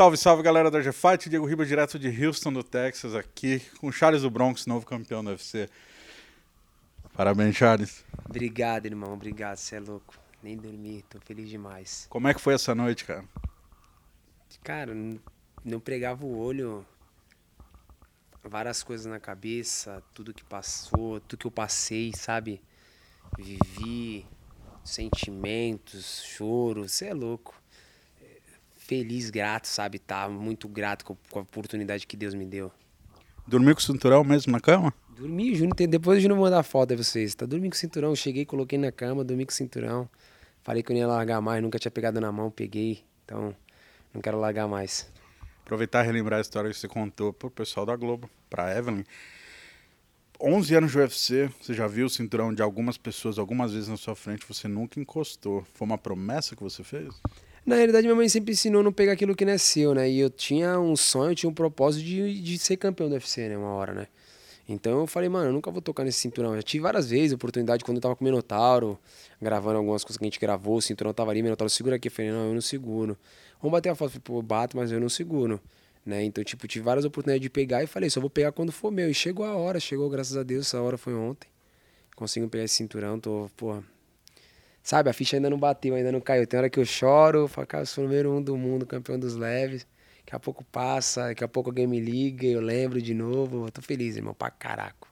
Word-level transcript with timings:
Salve, 0.00 0.16
salve 0.16 0.42
galera 0.42 0.70
da 0.70 0.80
G-Fight, 0.80 1.28
Diego 1.28 1.44
Riba 1.44 1.66
direto 1.66 1.98
de 1.98 2.08
Houston, 2.24 2.52
do 2.52 2.62
Texas, 2.62 3.14
aqui 3.14 3.60
com 3.78 3.90
Charles 3.92 4.22
do 4.22 4.30
Bronx, 4.30 4.64
novo 4.64 4.86
campeão 4.86 5.22
do 5.22 5.30
UFC. 5.30 5.68
Parabéns, 7.12 7.56
Charles. 7.56 8.02
Obrigado, 8.24 8.86
irmão, 8.86 9.12
obrigado, 9.12 9.58
você 9.58 9.76
é 9.76 9.80
louco. 9.80 10.14
Nem 10.42 10.56
dormi, 10.56 11.04
tô 11.10 11.20
feliz 11.20 11.50
demais. 11.50 12.06
Como 12.08 12.28
é 12.28 12.32
que 12.32 12.40
foi 12.40 12.54
essa 12.54 12.74
noite, 12.74 13.04
cara? 13.04 13.24
Cara, 14.62 14.94
não, 14.94 15.20
não 15.64 15.80
pregava 15.80 16.24
o 16.24 16.38
olho, 16.38 16.86
várias 18.42 18.82
coisas 18.82 19.04
na 19.04 19.20
cabeça, 19.20 20.02
tudo 20.14 20.32
que 20.32 20.44
passou, 20.44 21.20
tudo 21.20 21.40
que 21.40 21.46
eu 21.46 21.50
passei, 21.50 22.12
sabe? 22.14 22.62
Vivi, 23.36 24.24
sentimentos, 24.84 26.22
choro, 26.24 26.88
você 26.88 27.06
é 27.06 27.14
louco. 27.14 27.54
Feliz, 28.76 29.30
grato, 29.30 29.66
sabe? 29.66 29.98
Tá 29.98 30.28
muito 30.28 30.68
grato 30.68 31.04
com, 31.04 31.16
com 31.30 31.38
a 31.38 31.42
oportunidade 31.42 32.06
que 32.06 32.16
Deus 32.16 32.34
me 32.34 32.44
deu. 32.44 32.72
Dormiu 33.46 33.74
com 33.74 33.80
o 33.80 33.84
cinturão 33.84 34.24
mesmo 34.24 34.52
na 34.52 34.60
cama? 34.60 34.92
Dormi, 35.16 35.54
Júnior, 35.54 35.74
depois 35.88 36.18
o 36.18 36.20
Júnior 36.20 36.40
mandar 36.40 36.62
foto 36.62 36.92
aí 36.92 36.96
vocês. 36.96 37.34
Tá 37.34 37.46
dormindo 37.46 37.72
com 37.72 37.76
o 37.76 37.78
cinturão, 37.78 38.16
cheguei, 38.16 38.44
coloquei 38.44 38.78
na 38.78 38.90
cama, 38.90 39.22
dormi 39.22 39.44
com 39.44 39.52
o 39.52 39.54
cinturão. 39.54 40.08
Falei 40.62 40.82
que 40.82 40.90
eu 40.90 40.94
não 40.94 41.00
ia 41.00 41.06
largar 41.06 41.40
mais, 41.40 41.62
nunca 41.62 41.78
tinha 41.78 41.90
pegado 41.90 42.20
na 42.20 42.32
mão, 42.32 42.50
peguei. 42.50 43.04
Então, 43.24 43.54
não 44.12 44.20
quero 44.20 44.38
largar 44.38 44.66
mais. 44.66 45.10
Aproveitar 45.64 46.02
e 46.02 46.06
relembrar 46.06 46.38
a 46.38 46.40
história 46.40 46.70
que 46.70 46.76
você 46.76 46.88
contou 46.88 47.32
pro 47.32 47.50
pessoal 47.50 47.86
da 47.86 47.94
Globo, 47.96 48.28
pra 48.48 48.76
Evelyn. 48.76 49.04
11 50.42 50.74
anos 50.74 50.90
de 50.90 50.98
UFC, 50.98 51.50
você 51.60 51.74
já 51.74 51.86
viu 51.86 52.06
o 52.06 52.10
cinturão 52.10 52.54
de 52.54 52.62
algumas 52.62 52.96
pessoas 52.96 53.38
algumas 53.38 53.72
vezes 53.72 53.88
na 53.88 53.96
sua 53.98 54.16
frente, 54.16 54.46
você 54.48 54.66
nunca 54.66 54.98
encostou. 54.98 55.66
Foi 55.74 55.86
uma 55.86 55.98
promessa 55.98 56.56
que 56.56 56.62
você 56.62 56.82
fez? 56.82 57.14
Na 57.64 57.76
realidade, 57.76 58.06
minha 58.06 58.16
mãe 58.16 58.28
sempre 58.28 58.52
ensinou 58.52 58.82
não 58.82 58.92
pegar 58.92 59.12
aquilo 59.12 59.36
que 59.36 59.44
não 59.44 59.52
é 59.52 59.58
seu, 59.58 59.94
né? 59.94 60.08
E 60.08 60.18
eu 60.18 60.30
tinha 60.30 60.80
um 60.80 60.96
sonho, 60.96 61.32
eu 61.32 61.34
tinha 61.34 61.50
um 61.50 61.54
propósito 61.54 62.02
de, 62.02 62.40
de 62.40 62.58
ser 62.58 62.78
campeão 62.78 63.08
do 63.08 63.12
UFC, 63.12 63.50
né? 63.50 63.58
Uma 63.58 63.68
hora, 63.68 63.92
né? 63.92 64.06
Então 64.66 65.00
eu 65.00 65.06
falei, 65.06 65.28
mano, 65.28 65.48
eu 65.48 65.52
nunca 65.52 65.70
vou 65.70 65.82
tocar 65.82 66.04
nesse 66.04 66.20
cinturão. 66.20 66.54
Já 66.56 66.62
tive 66.62 66.82
várias 66.82 67.10
vezes 67.10 67.32
oportunidade 67.32 67.84
quando 67.84 67.98
eu 67.98 68.00
tava 68.00 68.16
com 68.16 68.24
o 68.24 68.26
Minotauro, 68.26 68.98
gravando 69.42 69.76
algumas 69.76 70.04
coisas 70.04 70.16
que 70.16 70.24
a 70.24 70.26
gente 70.26 70.40
gravou, 70.40 70.76
o 70.76 70.82
cinturão 70.82 71.12
tava 71.12 71.32
ali, 71.32 71.40
o 71.40 71.44
Minotauro 71.44 71.68
segura 71.68 71.96
aqui. 71.96 72.08
Eu 72.08 72.12
falei, 72.12 72.30
não, 72.30 72.48
eu 72.48 72.54
não 72.54 72.60
seguro. 72.62 73.18
Vamos 73.60 73.72
bater 73.72 73.90
a 73.90 73.94
foto. 73.94 74.06
Eu 74.06 74.20
falei, 74.22 74.22
pô, 74.24 74.42
bato, 74.42 74.76
mas 74.76 74.90
eu 74.90 75.00
não 75.00 75.08
seguro. 75.08 75.60
Né? 76.04 76.24
Então, 76.24 76.42
tipo, 76.42 76.66
tive 76.66 76.84
várias 76.84 77.04
oportunidades 77.04 77.42
de 77.42 77.50
pegar 77.50 77.82
e 77.82 77.86
falei, 77.86 78.08
só 78.08 78.20
vou 78.20 78.30
pegar 78.30 78.52
quando 78.52 78.72
for 78.72 78.90
meu. 78.90 79.10
E 79.10 79.14
chegou 79.14 79.44
a 79.44 79.54
hora, 79.54 79.78
chegou, 79.78 80.08
graças 80.08 80.36
a 80.36 80.42
Deus, 80.42 80.66
essa 80.66 80.80
hora 80.80 80.96
foi 80.96 81.14
ontem. 81.14 81.48
Consigo 82.16 82.48
pegar 82.48 82.64
esse 82.64 82.74
cinturão, 82.74 83.18
tô, 83.18 83.50
pô. 83.56 83.82
Sabe, 84.82 85.10
a 85.10 85.12
ficha 85.12 85.36
ainda 85.36 85.50
não 85.50 85.58
bateu, 85.58 85.94
ainda 85.94 86.10
não 86.10 86.20
caiu. 86.20 86.46
Tem 86.46 86.58
hora 86.58 86.70
que 86.70 86.80
eu 86.80 86.84
choro, 86.84 87.46
falo, 87.48 87.66
cara, 87.66 87.82
eu 87.82 87.86
sou 87.86 88.04
o 88.04 88.06
número 88.06 88.32
um 88.32 88.42
do 88.42 88.56
mundo, 88.56 88.86
campeão 88.86 89.18
dos 89.18 89.36
leves. 89.36 89.86
Daqui 90.18 90.36
a 90.36 90.40
pouco 90.40 90.64
passa, 90.64 91.28
daqui 91.28 91.44
a 91.44 91.48
pouco 91.48 91.70
alguém 91.70 91.86
me 91.86 92.00
liga, 92.00 92.46
eu 92.46 92.60
lembro 92.60 93.00
de 93.00 93.14
novo. 93.14 93.66
Eu 93.66 93.70
tô 93.70 93.82
feliz, 93.82 94.16
irmão, 94.16 94.34
pra 94.34 94.50
caraco. 94.50 95.08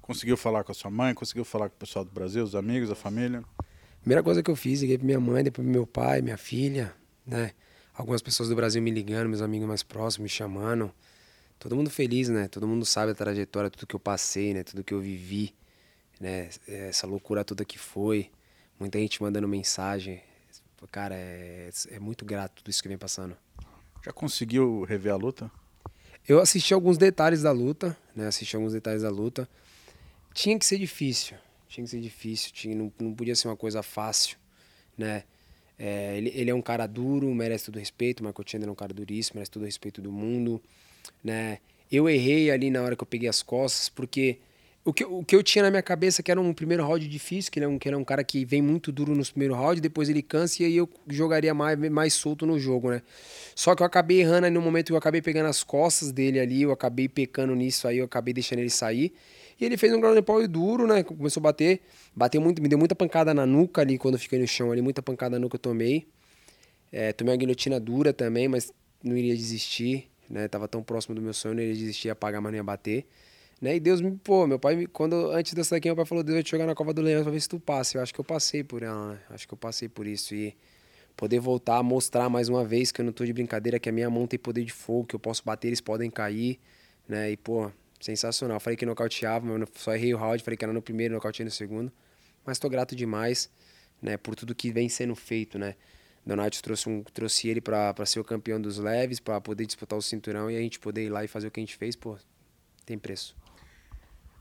Conseguiu 0.00 0.36
falar 0.36 0.64
com 0.64 0.72
a 0.72 0.74
sua 0.74 0.90
mãe? 0.90 1.14
Conseguiu 1.14 1.44
falar 1.44 1.68
com 1.68 1.76
o 1.76 1.78
pessoal 1.78 2.04
do 2.04 2.10
Brasil, 2.10 2.42
os 2.42 2.54
amigos, 2.54 2.90
a 2.90 2.94
família? 2.94 3.42
Primeira 4.00 4.22
coisa 4.22 4.42
que 4.42 4.50
eu 4.50 4.56
fiz, 4.56 4.80
liguei 4.80 4.96
pra 4.96 5.06
minha 5.06 5.20
mãe, 5.20 5.44
depois 5.44 5.64
pro 5.64 5.72
meu 5.72 5.86
pai, 5.86 6.22
minha 6.22 6.38
filha, 6.38 6.92
né? 7.26 7.52
Algumas 8.00 8.22
pessoas 8.22 8.48
do 8.48 8.56
Brasil 8.56 8.80
me 8.80 8.90
ligando, 8.90 9.28
meus 9.28 9.42
amigos 9.42 9.68
mais 9.68 9.82
próximos 9.82 10.22
me 10.22 10.28
chamando. 10.30 10.90
Todo 11.58 11.76
mundo 11.76 11.90
feliz, 11.90 12.30
né? 12.30 12.48
Todo 12.48 12.66
mundo 12.66 12.82
sabe 12.86 13.12
a 13.12 13.14
trajetória, 13.14 13.68
tudo 13.68 13.86
que 13.86 13.94
eu 13.94 14.00
passei, 14.00 14.54
né? 14.54 14.64
Tudo 14.64 14.82
que 14.82 14.94
eu 14.94 15.00
vivi, 15.00 15.54
né? 16.18 16.48
Essa 16.66 17.06
loucura 17.06 17.44
toda 17.44 17.62
que 17.62 17.78
foi. 17.78 18.30
Muita 18.78 18.98
gente 18.98 19.22
mandando 19.22 19.46
mensagem. 19.46 20.22
Cara, 20.90 21.14
é, 21.14 21.68
é 21.90 21.98
muito 21.98 22.24
grato 22.24 22.54
tudo 22.54 22.70
isso 22.70 22.80
que 22.80 22.88
vem 22.88 22.96
passando. 22.96 23.36
Já 24.02 24.14
conseguiu 24.14 24.82
rever 24.84 25.12
a 25.12 25.16
luta? 25.16 25.50
Eu 26.26 26.40
assisti 26.40 26.72
alguns 26.72 26.96
detalhes 26.96 27.42
da 27.42 27.52
luta, 27.52 27.94
né? 28.16 28.28
Assisti 28.28 28.56
alguns 28.56 28.72
detalhes 28.72 29.02
da 29.02 29.10
luta. 29.10 29.46
Tinha 30.32 30.58
que 30.58 30.64
ser 30.64 30.78
difícil, 30.78 31.36
tinha 31.68 31.84
que 31.84 31.90
ser 31.90 32.00
difícil, 32.00 32.50
tinha, 32.50 32.74
não, 32.74 32.90
não 32.98 33.12
podia 33.12 33.36
ser 33.36 33.48
uma 33.48 33.58
coisa 33.58 33.82
fácil, 33.82 34.38
né? 34.96 35.24
É, 35.82 36.18
ele, 36.18 36.30
ele 36.34 36.50
é 36.50 36.54
um 36.54 36.60
cara 36.60 36.86
duro, 36.86 37.34
merece 37.34 37.64
todo 37.64 37.76
o 37.76 37.78
respeito. 37.78 38.20
O 38.20 38.26
Michael 38.26 38.44
Chandler 38.46 38.68
é 38.68 38.72
um 38.72 38.76
cara 38.76 38.92
duríssimo, 38.92 39.36
merece 39.36 39.50
todo 39.50 39.62
o 39.62 39.64
respeito 39.64 40.02
do 40.02 40.12
mundo, 40.12 40.60
né? 41.24 41.58
Eu 41.90 42.06
errei 42.06 42.50
ali 42.50 42.70
na 42.70 42.82
hora 42.82 42.94
que 42.94 43.02
eu 43.02 43.06
peguei 43.06 43.28
as 43.28 43.42
costas, 43.42 43.88
porque 43.88 44.38
o 44.84 44.92
que, 44.92 45.04
o 45.04 45.24
que 45.24 45.34
eu 45.34 45.42
tinha 45.42 45.62
na 45.62 45.70
minha 45.70 45.82
cabeça 45.82 46.22
que 46.22 46.30
era 46.30 46.38
um 46.40 46.52
primeiro 46.52 46.86
round 46.86 47.08
difícil, 47.08 47.50
que 47.50 47.58
ele 47.58 47.64
é 47.64 47.68
um, 47.68 47.78
que 47.78 47.88
ele 47.88 47.94
é 47.94 47.98
um 47.98 48.04
cara 48.04 48.22
que 48.22 48.44
vem 48.44 48.60
muito 48.60 48.92
duro 48.92 49.14
nos 49.14 49.30
primeiros 49.30 49.56
rounds, 49.56 49.80
depois 49.80 50.08
ele 50.10 50.22
cansa 50.22 50.62
e 50.62 50.66
aí 50.66 50.76
eu 50.76 50.88
jogaria 51.08 51.54
mais, 51.54 51.78
mais 51.90 52.12
solto 52.12 52.44
no 52.44 52.58
jogo, 52.58 52.90
né? 52.90 53.02
Só 53.54 53.74
que 53.74 53.82
eu 53.82 53.86
acabei 53.86 54.20
errando 54.20 54.46
aí 54.46 54.50
no 54.50 54.60
momento 54.60 54.86
que 54.86 54.92
eu 54.92 54.98
acabei 54.98 55.22
pegando 55.22 55.46
as 55.48 55.64
costas 55.64 56.12
dele 56.12 56.38
ali, 56.38 56.62
eu 56.62 56.72
acabei 56.72 57.08
pecando 57.08 57.54
nisso 57.54 57.88
aí, 57.88 57.98
eu 57.98 58.04
acabei 58.04 58.34
deixando 58.34 58.58
ele 58.58 58.70
sair. 58.70 59.12
E 59.60 59.64
ele 59.64 59.76
fez 59.76 59.92
um 59.92 60.00
ground 60.00 60.18
pound 60.22 60.46
duro, 60.46 60.86
né? 60.86 61.02
Começou 61.02 61.40
a 61.40 61.44
bater. 61.44 61.82
Bateu 62.16 62.40
muito, 62.40 62.62
me 62.62 62.68
deu 62.68 62.78
muita 62.78 62.94
pancada 62.94 63.34
na 63.34 63.44
nuca 63.44 63.82
ali 63.82 63.98
quando 63.98 64.14
eu 64.14 64.20
fiquei 64.20 64.38
no 64.38 64.46
chão 64.46 64.72
ali, 64.72 64.80
muita 64.80 65.02
pancada 65.02 65.38
na 65.38 65.40
nuca 65.40 65.56
eu 65.56 65.60
tomei. 65.60 66.06
É, 66.90 67.12
tomei 67.12 67.32
uma 67.34 67.38
guilhotina 67.38 67.78
dura 67.78 68.12
também, 68.12 68.48
mas 68.48 68.72
não 69.02 69.16
iria 69.16 69.36
desistir, 69.36 70.10
né? 70.28 70.48
Tava 70.48 70.66
tão 70.66 70.82
próximo 70.82 71.14
do 71.14 71.20
meu 71.20 71.34
sonho, 71.34 71.54
não 71.54 71.62
iria 71.62 71.74
desistir, 71.74 72.08
ia 72.08 72.12
apagar, 72.12 72.40
mas 72.40 72.52
não 72.52 72.56
ia 72.56 72.64
bater. 72.64 73.06
Né? 73.60 73.76
E 73.76 73.80
Deus 73.80 74.00
me, 74.00 74.12
pô, 74.16 74.46
meu 74.46 74.58
pai, 74.58 74.86
quando 74.86 75.30
antes 75.30 75.52
dessa 75.52 75.74
daqui, 75.76 75.88
meu 75.88 75.96
pai 75.96 76.06
falou: 76.06 76.24
Deus 76.24 76.36
vai 76.36 76.42
te 76.42 76.50
jogar 76.50 76.66
na 76.66 76.74
cova 76.74 76.94
do 76.94 77.02
leão 77.02 77.22
pra 77.22 77.30
ver 77.30 77.40
se 77.40 77.48
tu 77.48 77.60
passa. 77.60 77.98
Eu 77.98 78.02
acho 78.02 78.14
que 78.14 78.20
eu 78.20 78.24
passei 78.24 78.64
por 78.64 78.82
ela, 78.82 79.12
né? 79.12 79.20
Acho 79.28 79.46
que 79.46 79.52
eu 79.52 79.58
passei 79.58 79.88
por 79.88 80.06
isso. 80.06 80.34
E 80.34 80.56
poder 81.16 81.38
voltar 81.38 81.82
mostrar 81.82 82.30
mais 82.30 82.48
uma 82.48 82.64
vez 82.64 82.90
que 82.90 83.02
eu 83.02 83.04
não 83.04 83.12
tô 83.12 83.24
de 83.26 83.32
brincadeira, 83.32 83.78
que 83.78 83.90
a 83.90 83.92
minha 83.92 84.08
mão 84.08 84.26
tem 84.26 84.38
poder 84.38 84.64
de 84.64 84.72
fogo, 84.72 85.04
que 85.04 85.14
eu 85.14 85.20
posso 85.20 85.44
bater, 85.44 85.68
eles 85.68 85.80
podem 85.80 86.10
cair, 86.10 86.58
né? 87.06 87.30
E, 87.30 87.36
pô, 87.36 87.70
sensacional. 88.00 88.58
Falei 88.58 88.76
que 88.76 88.86
nocauteava, 88.86 89.46
mas 89.46 89.68
só 89.74 89.94
errei 89.94 90.14
o 90.14 90.16
round, 90.16 90.42
falei 90.42 90.56
que 90.56 90.64
era 90.64 90.72
no 90.72 90.82
primeiro, 90.82 91.14
nocauteei 91.14 91.44
no 91.44 91.50
segundo. 91.50 91.92
Mas 92.44 92.58
tô 92.58 92.68
grato 92.68 92.96
demais, 92.96 93.50
né, 94.00 94.16
por 94.16 94.34
tudo 94.34 94.54
que 94.54 94.72
vem 94.72 94.88
sendo 94.88 95.14
feito, 95.14 95.58
né? 95.58 95.76
Donato 96.24 96.62
trouxe, 96.62 96.88
um, 96.88 97.02
trouxe 97.02 97.48
ele 97.48 97.60
para 97.60 97.94
ser 98.04 98.20
o 98.20 98.24
campeão 98.24 98.60
dos 98.60 98.78
leves, 98.78 99.20
para 99.20 99.40
poder 99.40 99.66
disputar 99.66 99.98
o 99.98 100.02
cinturão 100.02 100.50
e 100.50 100.56
a 100.56 100.60
gente 100.60 100.78
poder 100.78 101.04
ir 101.04 101.08
lá 101.08 101.24
e 101.24 101.28
fazer 101.28 101.48
o 101.48 101.50
que 101.50 101.60
a 101.60 101.62
gente 101.62 101.76
fez, 101.76 101.96
pô, 101.96 102.16
tem 102.84 102.98
preço. 102.98 103.36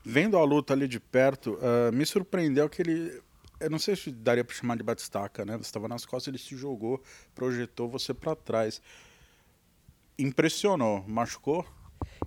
Vendo 0.03 0.37
a 0.37 0.43
luta 0.43 0.73
ali 0.73 0.87
de 0.87 0.99
perto, 0.99 1.53
uh, 1.55 1.91
me 1.93 2.05
surpreendeu 2.05 2.69
que 2.69 2.81
ele. 2.81 3.21
Eu 3.59 3.69
não 3.69 3.79
sei 3.79 3.95
se 3.95 4.11
daria 4.11 4.43
para 4.43 4.55
chamar 4.55 4.77
de 4.77 4.83
batistaca, 4.83 5.45
né? 5.45 5.57
Você 5.57 5.63
estava 5.63 5.87
nas 5.87 6.05
costas, 6.05 6.29
ele 6.29 6.37
se 6.37 6.55
jogou, 6.55 7.01
projetou 7.35 7.89
você 7.89 8.13
para 8.13 8.35
trás. 8.35 8.81
Impressionou, 10.17 11.03
machucou? 11.07 11.65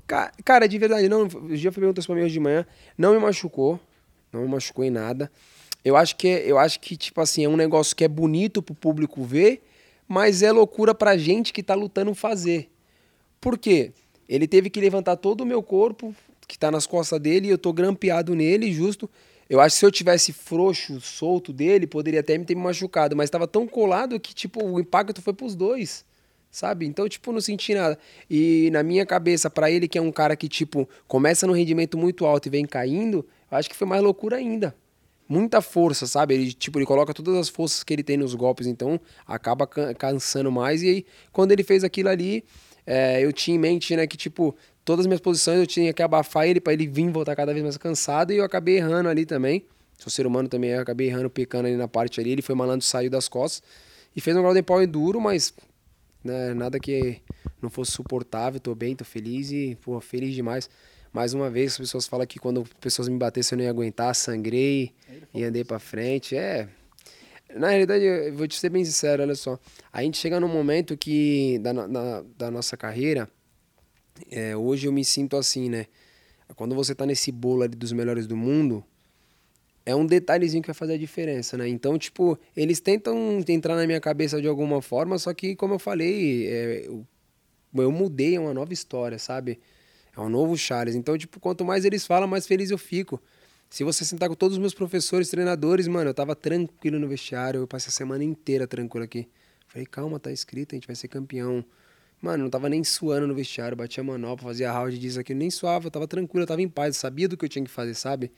Cara, 0.06 0.66
de 0.66 0.78
verdade, 0.78 1.08
não. 1.08 1.22
O 1.22 1.56
dia 1.56 1.72
foi 1.72 1.80
perguntou 1.80 2.04
pra 2.04 2.14
mim 2.14 2.22
hoje 2.22 2.34
de 2.34 2.40
manhã. 2.40 2.66
Não 2.96 3.12
me 3.12 3.18
machucou. 3.18 3.80
Não 4.32 4.42
me 4.42 4.48
machucou 4.48 4.84
em 4.84 4.90
nada. 4.90 5.30
Eu 5.84 5.96
acho 5.96 6.16
que, 6.16 6.28
eu 6.28 6.58
acho 6.58 6.80
que 6.80 6.96
tipo 6.96 7.20
assim, 7.20 7.44
é 7.44 7.48
um 7.48 7.56
negócio 7.56 7.94
que 7.94 8.04
é 8.04 8.08
bonito 8.08 8.62
pro 8.62 8.74
público 8.74 9.22
ver, 9.24 9.62
mas 10.06 10.42
é 10.42 10.52
loucura 10.52 10.94
pra 10.94 11.16
gente 11.16 11.52
que 11.52 11.62
tá 11.62 11.74
lutando 11.74 12.14
fazer. 12.14 12.70
Por 13.40 13.58
quê? 13.58 13.92
Ele 14.28 14.46
teve 14.46 14.70
que 14.70 14.80
levantar 14.80 15.16
todo 15.16 15.40
o 15.40 15.46
meu 15.46 15.62
corpo, 15.62 16.14
que 16.46 16.56
tá 16.56 16.70
nas 16.70 16.86
costas 16.86 17.20
dele, 17.20 17.48
e 17.48 17.50
eu 17.50 17.58
tô 17.58 17.72
grampeado 17.72 18.34
nele, 18.34 18.72
justo. 18.72 19.10
Eu 19.50 19.60
acho 19.60 19.74
que 19.74 19.80
se 19.80 19.86
eu 19.86 19.90
tivesse 19.90 20.32
frouxo, 20.32 21.00
solto 21.00 21.52
dele, 21.52 21.86
poderia 21.86 22.20
até 22.20 22.38
me 22.38 22.44
ter 22.44 22.54
me 22.54 22.62
machucado, 22.62 23.16
mas 23.16 23.28
tava 23.28 23.48
tão 23.48 23.66
colado 23.66 24.18
que, 24.20 24.32
tipo, 24.32 24.64
o 24.64 24.78
impacto 24.78 25.20
foi 25.20 25.32
pros 25.32 25.56
dois 25.56 26.04
sabe? 26.52 26.86
Então, 26.86 27.08
tipo, 27.08 27.32
não 27.32 27.40
senti 27.40 27.74
nada. 27.74 27.98
E 28.30 28.68
na 28.70 28.82
minha 28.82 29.06
cabeça, 29.06 29.48
para 29.48 29.70
ele, 29.70 29.88
que 29.88 29.96
é 29.96 30.02
um 30.02 30.12
cara 30.12 30.36
que, 30.36 30.48
tipo, 30.48 30.86
começa 31.08 31.46
no 31.46 31.54
rendimento 31.54 31.96
muito 31.96 32.26
alto 32.26 32.46
e 32.46 32.50
vem 32.50 32.66
caindo, 32.66 33.26
eu 33.50 33.58
acho 33.58 33.70
que 33.70 33.74
foi 33.74 33.88
mais 33.88 34.02
loucura 34.02 34.36
ainda. 34.36 34.76
Muita 35.26 35.62
força, 35.62 36.06
sabe? 36.06 36.34
Ele, 36.34 36.52
tipo, 36.52 36.78
ele 36.78 36.84
coloca 36.84 37.14
todas 37.14 37.34
as 37.36 37.48
forças 37.48 37.82
que 37.82 37.92
ele 37.94 38.02
tem 38.02 38.18
nos 38.18 38.34
golpes, 38.34 38.66
então 38.66 39.00
acaba 39.26 39.66
cansando 39.66 40.52
mais. 40.52 40.82
E 40.82 40.88
aí, 40.88 41.06
quando 41.32 41.52
ele 41.52 41.64
fez 41.64 41.82
aquilo 41.82 42.10
ali, 42.10 42.44
é, 42.86 43.24
eu 43.24 43.32
tinha 43.32 43.56
em 43.56 43.58
mente, 43.58 43.96
né, 43.96 44.06
que, 44.06 44.18
tipo, 44.18 44.54
todas 44.84 45.04
as 45.04 45.06
minhas 45.06 45.22
posições 45.22 45.58
eu 45.58 45.66
tinha 45.66 45.90
que 45.94 46.02
abafar 46.02 46.46
ele 46.46 46.60
para 46.60 46.74
ele 46.74 46.86
vir 46.86 47.10
voltar 47.10 47.34
cada 47.34 47.52
vez 47.52 47.62
mais 47.62 47.78
cansado 47.78 48.32
e 48.32 48.36
eu 48.36 48.44
acabei 48.44 48.76
errando 48.76 49.08
ali 49.08 49.24
também. 49.24 49.64
Sou 49.96 50.10
ser 50.10 50.26
humano 50.26 50.48
também, 50.48 50.70
eu 50.70 50.82
acabei 50.82 51.06
errando, 51.06 51.30
pecando 51.30 51.66
ali 51.68 51.76
na 51.76 51.88
parte 51.88 52.20
ali. 52.20 52.32
Ele 52.32 52.42
foi 52.42 52.54
malandro, 52.54 52.84
saiu 52.84 53.08
das 53.08 53.26
costas 53.26 53.62
e 54.14 54.20
fez 54.20 54.36
um 54.36 54.42
Golden 54.42 54.62
Power 54.62 54.86
duro, 54.86 55.20
mas 55.20 55.54
né? 56.24 56.54
Nada 56.54 56.78
que 56.78 57.20
não 57.60 57.70
fosse 57.70 57.92
suportável, 57.92 58.60
tô 58.60 58.74
bem, 58.74 58.94
tô 58.94 59.04
feliz 59.04 59.50
e, 59.50 59.76
pô, 59.82 60.00
feliz 60.00 60.34
demais. 60.34 60.68
Mais 61.12 61.34
uma 61.34 61.50
vez, 61.50 61.72
as 61.72 61.78
pessoas 61.78 62.06
falam 62.06 62.26
que 62.26 62.38
quando 62.38 62.64
pessoas 62.80 63.08
me 63.08 63.18
batessem 63.18 63.56
eu 63.56 63.58
não 63.58 63.64
ia 63.64 63.70
aguentar, 63.70 64.14
sangrei 64.14 64.92
e 65.34 65.44
andei 65.44 65.62
para 65.62 65.78
frente. 65.78 66.34
É. 66.34 66.68
Na 67.54 67.68
realidade, 67.68 68.04
eu 68.04 68.34
vou 68.34 68.48
te 68.48 68.58
ser 68.58 68.70
bem 68.70 68.84
sincero, 68.84 69.22
olha 69.22 69.34
só. 69.34 69.58
A 69.92 70.02
gente 70.02 70.16
chega 70.16 70.40
num 70.40 70.48
momento 70.48 70.96
que, 70.96 71.58
da, 71.58 71.72
na, 71.72 72.24
da 72.36 72.50
nossa 72.50 72.76
carreira, 72.78 73.28
é, 74.30 74.56
hoje 74.56 74.86
eu 74.86 74.92
me 74.92 75.04
sinto 75.04 75.36
assim, 75.36 75.68
né? 75.68 75.86
Quando 76.56 76.74
você 76.74 76.94
tá 76.94 77.04
nesse 77.04 77.30
bolo 77.30 77.62
ali 77.62 77.76
dos 77.76 77.92
melhores 77.92 78.26
do 78.26 78.36
mundo, 78.36 78.84
é 79.84 79.94
um 79.94 80.06
detalhezinho 80.06 80.62
que 80.62 80.68
vai 80.68 80.74
fazer 80.74 80.94
a 80.94 80.98
diferença, 80.98 81.56
né? 81.56 81.68
Então, 81.68 81.98
tipo, 81.98 82.38
eles 82.56 82.80
tentam 82.80 83.42
entrar 83.48 83.76
na 83.76 83.86
minha 83.86 84.00
cabeça 84.00 84.40
de 84.40 84.46
alguma 84.46 84.80
forma, 84.80 85.18
só 85.18 85.34
que, 85.34 85.56
como 85.56 85.74
eu 85.74 85.78
falei, 85.78 86.46
é, 86.46 86.86
eu, 86.86 87.06
eu 87.74 87.90
mudei, 87.90 88.36
é 88.36 88.40
uma 88.40 88.54
nova 88.54 88.72
história, 88.72 89.18
sabe? 89.18 89.58
É 90.16 90.20
um 90.20 90.28
novo 90.28 90.56
Charles. 90.56 90.94
Então, 90.94 91.16
tipo, 91.18 91.40
quanto 91.40 91.64
mais 91.64 91.84
eles 91.84 92.06
falam, 92.06 92.28
mais 92.28 92.46
feliz 92.46 92.70
eu 92.70 92.78
fico. 92.78 93.20
Se 93.68 93.82
você 93.82 94.04
sentar 94.04 94.28
com 94.28 94.34
todos 94.34 94.56
os 94.56 94.60
meus 94.60 94.74
professores, 94.74 95.30
treinadores, 95.30 95.88
mano, 95.88 96.10
eu 96.10 96.14
tava 96.14 96.36
tranquilo 96.36 96.98
no 96.98 97.08
vestiário, 97.08 97.60
eu 97.60 97.66
passei 97.66 97.88
a 97.88 97.92
semana 97.92 98.22
inteira 98.22 98.66
tranquilo 98.66 99.04
aqui. 99.04 99.26
Falei, 99.66 99.86
calma, 99.86 100.20
tá 100.20 100.30
escrito, 100.30 100.74
a 100.74 100.76
gente 100.76 100.86
vai 100.86 100.94
ser 100.94 101.08
campeão. 101.08 101.64
Mano, 102.20 102.44
não 102.44 102.50
tava 102.50 102.68
nem 102.68 102.84
suando 102.84 103.26
no 103.26 103.34
vestiário, 103.34 103.76
batia 103.76 104.04
manopla, 104.04 104.48
fazia 104.48 104.70
round 104.70 104.96
disso 104.98 105.18
aqui, 105.18 105.34
nem 105.34 105.50
suava, 105.50 105.86
eu 105.86 105.90
tava 105.90 106.06
tranquilo, 106.06 106.42
eu 106.42 106.46
tava 106.46 106.62
em 106.62 106.68
paz, 106.68 106.96
sabia 106.96 107.26
do 107.26 107.36
que 107.36 107.44
eu 107.44 107.48
tinha 107.48 107.64
que 107.64 107.70
fazer, 107.70 107.94
sabe? 107.94 108.30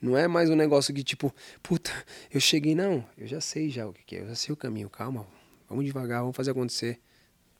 Não 0.00 0.16
é 0.16 0.28
mais 0.28 0.48
um 0.48 0.54
negócio 0.54 0.94
que, 0.94 1.02
tipo, 1.02 1.34
puta, 1.60 1.90
eu 2.32 2.40
cheguei, 2.40 2.72
não, 2.72 3.04
eu 3.16 3.26
já 3.26 3.40
sei 3.40 3.68
já 3.68 3.84
o 3.84 3.92
que 3.92 4.14
é, 4.14 4.20
eu 4.20 4.28
já 4.28 4.36
sei 4.36 4.52
o 4.52 4.56
caminho, 4.56 4.88
calma, 4.88 5.26
vamos 5.68 5.84
devagar, 5.84 6.20
vamos 6.20 6.36
fazer 6.36 6.52
acontecer. 6.52 7.00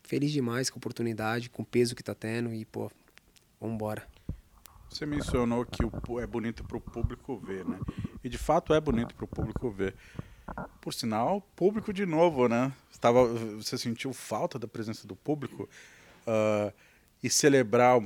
Feliz 0.04 0.30
demais 0.30 0.70
com 0.70 0.76
a 0.76 0.78
oportunidade, 0.78 1.50
com 1.50 1.62
o 1.62 1.66
peso 1.66 1.96
que 1.96 2.02
tá 2.02 2.14
tendo 2.14 2.54
e, 2.54 2.64
pô, 2.64 2.90
vambora. 3.60 4.06
Você 4.88 5.04
mencionou 5.04 5.66
que 5.66 5.82
é 6.22 6.26
bonito 6.26 6.62
para 6.62 6.76
o 6.76 6.80
público 6.80 7.36
ver, 7.38 7.64
né? 7.64 7.78
E 8.22 8.28
de 8.28 8.38
fato 8.38 8.72
é 8.72 8.80
bonito 8.80 9.14
para 9.16 9.24
o 9.24 9.28
público 9.28 9.68
ver. 9.70 9.94
Por 10.80 10.94
sinal, 10.94 11.42
público 11.56 11.92
de 11.92 12.06
novo, 12.06 12.48
né? 12.48 12.72
Estava, 12.90 13.26
você 13.56 13.76
sentiu 13.76 14.12
falta 14.12 14.58
da 14.58 14.68
presença 14.68 15.06
do 15.06 15.14
público 15.14 15.68
uh, 16.26 16.72
e 17.22 17.28
celebrar, 17.28 18.00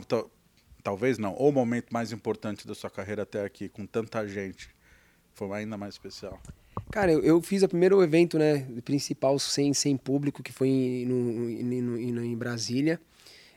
talvez 0.82 1.18
não, 1.18 1.34
o 1.34 1.52
momento 1.52 1.92
mais 1.92 2.12
importante 2.12 2.66
da 2.66 2.74
sua 2.74 2.90
carreira 2.90 3.22
até 3.22 3.44
aqui, 3.44 3.68
com 3.68 3.86
tanta 3.86 4.26
gente, 4.26 4.68
foi 5.34 5.50
ainda 5.52 5.76
mais 5.76 5.94
especial. 5.94 6.40
Cara, 6.90 7.12
eu, 7.12 7.22
eu 7.22 7.40
fiz 7.40 7.62
o 7.62 7.68
primeiro 7.68 8.02
evento, 8.02 8.38
né, 8.38 8.66
principal 8.84 9.38
sem, 9.38 9.72
sem 9.72 9.96
público, 9.96 10.42
que 10.42 10.52
foi 10.52 11.04
no, 11.06 11.14
no, 11.62 12.12
no, 12.12 12.24
em 12.24 12.36
Brasília. 12.36 13.00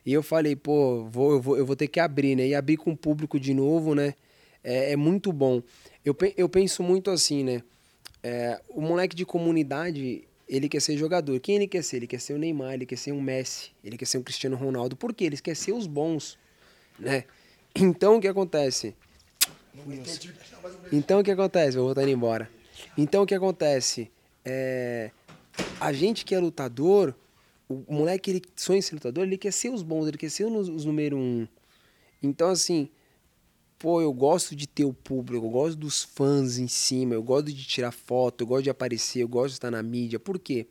E 0.06 0.14
eu 0.14 0.22
falei, 0.22 0.56
pô, 0.56 1.04
vou, 1.06 1.32
eu, 1.32 1.42
vou, 1.42 1.58
eu 1.58 1.66
vou 1.66 1.76
ter 1.76 1.88
que 1.88 2.00
abrir, 2.00 2.36
né? 2.36 2.48
E 2.48 2.54
abrir 2.54 2.78
com 2.78 2.92
o 2.92 2.98
público 2.98 3.40
de 3.40 3.54
novo, 3.56 3.96
né? 3.96 4.14
É, 4.64 4.92
é 4.92 4.96
muito 4.96 5.34
bom. 5.34 5.64
Eu, 6.04 6.16
eu 6.38 6.48
penso 6.48 6.84
muito 6.84 7.10
assim, 7.10 7.44
né? 7.44 7.64
É, 8.22 8.62
o 8.70 8.82
moleque 8.82 9.16
de 9.16 9.26
comunidade, 9.26 10.28
ele 10.48 10.70
quer 10.70 10.80
ser 10.80 10.96
jogador. 10.96 11.40
Quem 11.40 11.56
ele 11.56 11.68
quer 11.68 11.84
ser? 11.84 11.98
Ele 11.98 12.08
quer 12.08 12.20
ser 12.20 12.34
o 12.34 12.38
Neymar, 12.38 12.76
ele 12.76 12.86
quer 12.86 12.98
ser 12.98 13.12
um 13.14 13.22
Messi, 13.22 13.72
ele 13.84 13.98
quer 13.98 14.06
ser 14.06 14.20
um 14.20 14.24
Cristiano 14.24 14.56
Ronaldo. 14.56 14.96
Por 14.96 15.12
quê? 15.12 15.26
Ele 15.26 15.38
quer 15.38 15.56
ser 15.56 15.72
os 15.72 15.88
bons, 15.88 16.38
né? 17.00 17.26
Então, 17.76 18.18
o 18.18 18.22
que 18.22 18.28
acontece? 18.28 18.96
Então, 20.92 21.20
o 21.20 21.24
que 21.24 21.32
acontece? 21.32 21.78
Vou 21.78 21.88
voltar 21.88 22.08
embora. 22.08 22.50
Então, 22.98 23.24
o 23.24 23.26
que 23.26 23.36
acontece? 23.36 24.10
É, 24.44 25.12
a 25.80 25.92
gente 25.92 26.24
que 26.24 26.34
é 26.34 26.40
lutador, 26.40 27.14
o 27.68 27.84
moleque, 27.94 28.32
ele 28.32 28.42
sonha 28.56 28.80
em 28.80 28.82
ser 28.82 28.96
lutador, 28.96 29.26
ele 29.26 29.38
quer 29.38 29.52
ser 29.52 29.70
os 29.70 29.82
bons, 29.82 30.08
ele 30.08 30.18
quer 30.18 30.30
ser 30.30 30.46
os, 30.46 30.70
os 30.70 30.86
número 30.86 31.18
um. 31.18 31.48
Então, 32.22 32.50
assim, 32.50 32.90
pô, 33.78 34.02
eu 34.02 34.14
gosto 34.14 34.56
de 34.56 34.68
ter 34.68 34.86
o 34.86 34.94
público, 34.94 35.46
eu 35.46 35.50
gosto 35.50 35.78
dos 35.78 36.04
fãs 36.04 36.58
em 36.58 36.68
cima, 36.68 37.14
eu 37.14 37.24
gosto 37.24 37.52
de 37.52 37.66
tirar 37.66 37.92
foto, 37.92 38.42
eu 38.42 38.48
gosto 38.48 38.64
de 38.64 38.70
aparecer, 38.70 39.22
eu 39.22 39.28
gosto 39.28 39.50
de 39.50 39.54
estar 39.56 39.72
na 39.72 39.84
mídia. 39.84 40.20
Por 40.20 40.40
quê? 40.40 40.68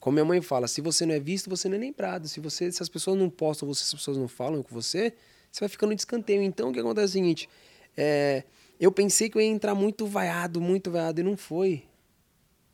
Como 0.00 0.14
minha 0.14 0.24
mãe 0.24 0.40
fala, 0.40 0.66
se 0.66 0.80
você 0.80 1.04
não 1.04 1.14
é 1.14 1.20
visto, 1.20 1.50
você 1.50 1.68
não 1.68 1.76
é 1.76 1.80
lembrado. 1.80 2.26
Se, 2.26 2.40
você, 2.40 2.72
se 2.72 2.82
as 2.82 2.88
pessoas 2.88 3.18
não 3.18 3.28
postam 3.28 3.68
você, 3.68 3.84
se 3.84 3.94
as 3.94 4.00
pessoas 4.00 4.16
não 4.16 4.28
falam 4.28 4.62
com 4.62 4.74
você, 4.74 5.12
você 5.50 5.60
vai 5.60 5.68
ficando 5.68 5.94
de 5.94 6.00
escanteio. 6.00 6.42
Então, 6.42 6.70
o 6.70 6.72
que 6.72 6.80
acontece 6.80 7.04
é 7.04 7.08
o 7.08 7.12
seguinte, 7.12 7.48
é, 7.96 8.44
eu 8.78 8.90
pensei 8.92 9.28
que 9.28 9.36
eu 9.36 9.42
ia 9.42 9.48
entrar 9.48 9.74
muito 9.74 10.06
vaiado, 10.06 10.60
muito 10.60 10.90
vaiado, 10.90 11.20
e 11.20 11.24
não 11.24 11.36
foi. 11.36 11.84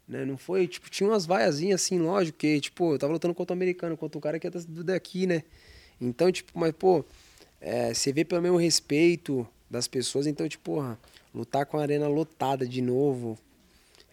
Né? 0.06 0.24
Não 0.24 0.36
foi, 0.36 0.68
tipo, 0.68 0.88
tinha 0.88 1.08
umas 1.08 1.26
vaiazinhas 1.26 1.82
assim, 1.82 1.98
lógico, 1.98 2.38
que, 2.38 2.60
tipo, 2.60 2.94
eu 2.94 2.98
tava 2.98 3.12
lutando 3.12 3.34
contra 3.34 3.52
o 3.52 3.56
americano, 3.56 3.96
contra 3.96 4.18
um 4.18 4.20
cara 4.20 4.38
que 4.38 4.46
é 4.46 4.50
daqui, 4.84 5.26
né? 5.26 5.42
Então, 6.00 6.30
tipo, 6.30 6.56
mas, 6.58 6.72
pô, 6.72 7.04
é, 7.60 7.92
você 7.92 8.12
vê 8.12 8.24
pelo 8.24 8.42
mesmo 8.42 8.58
respeito 8.58 9.46
das 9.68 9.88
pessoas, 9.88 10.26
então, 10.26 10.48
tipo, 10.48 10.72
porra, 10.72 10.98
lutar 11.34 11.66
com 11.66 11.78
a 11.78 11.82
arena 11.82 12.06
lotada 12.06 12.66
de 12.66 12.80
novo, 12.80 13.36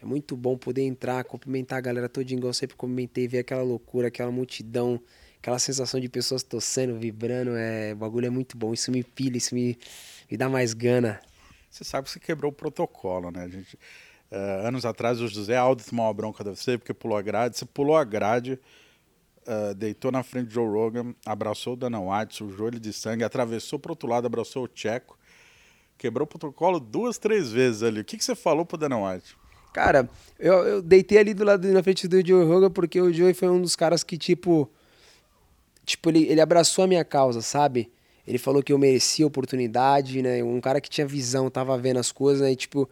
é 0.01 0.05
muito 0.05 0.35
bom 0.35 0.57
poder 0.57 0.81
entrar, 0.81 1.23
cumprimentar 1.23 1.77
a 1.77 1.81
galera 1.81 2.09
todinha, 2.09 2.37
igual 2.37 2.49
eu 2.49 2.53
sempre 2.53 2.75
cumprimentei, 2.75 3.27
ver 3.27 3.39
aquela 3.39 3.63
loucura, 3.63 4.07
aquela 4.07 4.31
multidão, 4.31 4.99
aquela 5.43 5.59
sensação 5.59 5.99
de 5.99 6.07
pessoas 6.07 6.41
torcendo, 6.41 6.97
vibrando, 6.97 7.51
é, 7.51 7.91
o 7.91 7.97
bagulho 7.97 8.27
é 8.27 8.29
muito 8.29 8.57
bom, 8.57 8.73
isso 8.73 8.89
me 8.89 9.03
pilha, 9.03 9.35
isso 9.35 9.53
me, 9.53 9.77
me 10.31 10.37
dá 10.37 10.47
mais 10.47 10.73
gana. 10.73 11.19
Você 11.69 11.83
sabe 11.83 12.05
que 12.05 12.11
você 12.11 12.19
quebrou 12.19 12.49
o 12.49 12.55
protocolo, 12.55 13.29
né? 13.29 13.43
A 13.43 13.49
gente 13.49 13.77
Uh, 14.33 14.65
anos 14.65 14.83
atrás, 14.83 15.21
o 15.21 15.27
José 15.27 15.55
Aldo 15.55 15.83
tomou 15.83 16.07
uma 16.07 16.13
bronca 16.13 16.43
de 16.43 16.49
você 16.49 16.75
porque 16.75 16.91
pulou 16.91 17.15
a 17.15 17.21
grade. 17.21 17.55
Você 17.55 17.65
pulou 17.65 17.95
a 17.95 18.03
grade, 18.03 18.59
uh, 19.45 19.75
deitou 19.75 20.11
na 20.11 20.23
frente 20.23 20.47
de 20.47 20.55
Joe 20.55 20.67
Rogan, 20.67 21.13
abraçou 21.23 21.73
o 21.73 21.75
Dana 21.75 22.01
White, 22.01 22.37
sujou 22.37 22.67
ele 22.67 22.79
de 22.79 22.91
sangue, 22.91 23.23
atravessou 23.23 23.77
para 23.77 23.91
outro 23.91 24.09
lado, 24.09 24.25
abraçou 24.25 24.63
o 24.63 24.67
Tcheco, 24.67 25.19
quebrou 25.99 26.23
o 26.23 26.27
protocolo 26.27 26.79
duas, 26.79 27.19
três 27.19 27.51
vezes 27.51 27.83
ali. 27.83 27.99
O 27.99 28.03
que, 28.03 28.17
que 28.17 28.25
você 28.25 28.33
falou 28.33 28.65
pro 28.65 28.75
Dana 28.75 28.97
White? 28.97 29.37
Cara, 29.71 30.09
eu, 30.39 30.53
eu 30.63 30.81
deitei 30.81 31.19
ali 31.19 31.35
do 31.35 31.43
lado 31.43 31.67
na 31.67 31.83
frente 31.83 32.07
do 32.07 32.25
Joe 32.25 32.43
Rogan 32.43 32.71
porque 32.71 32.99
o 32.99 33.13
Joe 33.13 33.35
foi 33.35 33.49
um 33.49 33.61
dos 33.61 33.75
caras 33.75 34.03
que, 34.03 34.17
tipo. 34.17 34.67
Tipo, 35.85 36.09
ele, 36.09 36.23
ele 36.23 36.41
abraçou 36.41 36.83
a 36.83 36.87
minha 36.87 37.03
causa, 37.03 37.41
sabe? 37.41 37.91
Ele 38.25 38.37
falou 38.37 38.63
que 38.63 38.71
eu 38.71 38.77
merecia 38.77 39.27
oportunidade, 39.27 40.21
né? 40.21 40.43
Um 40.43 40.61
cara 40.61 40.79
que 40.79 40.89
tinha 40.89 41.05
visão, 41.05 41.49
tava 41.49 41.77
vendo 41.77 41.99
as 41.99 42.11
coisas, 42.11 42.41
né? 42.41 42.51
E, 42.53 42.55
tipo, 42.55 42.89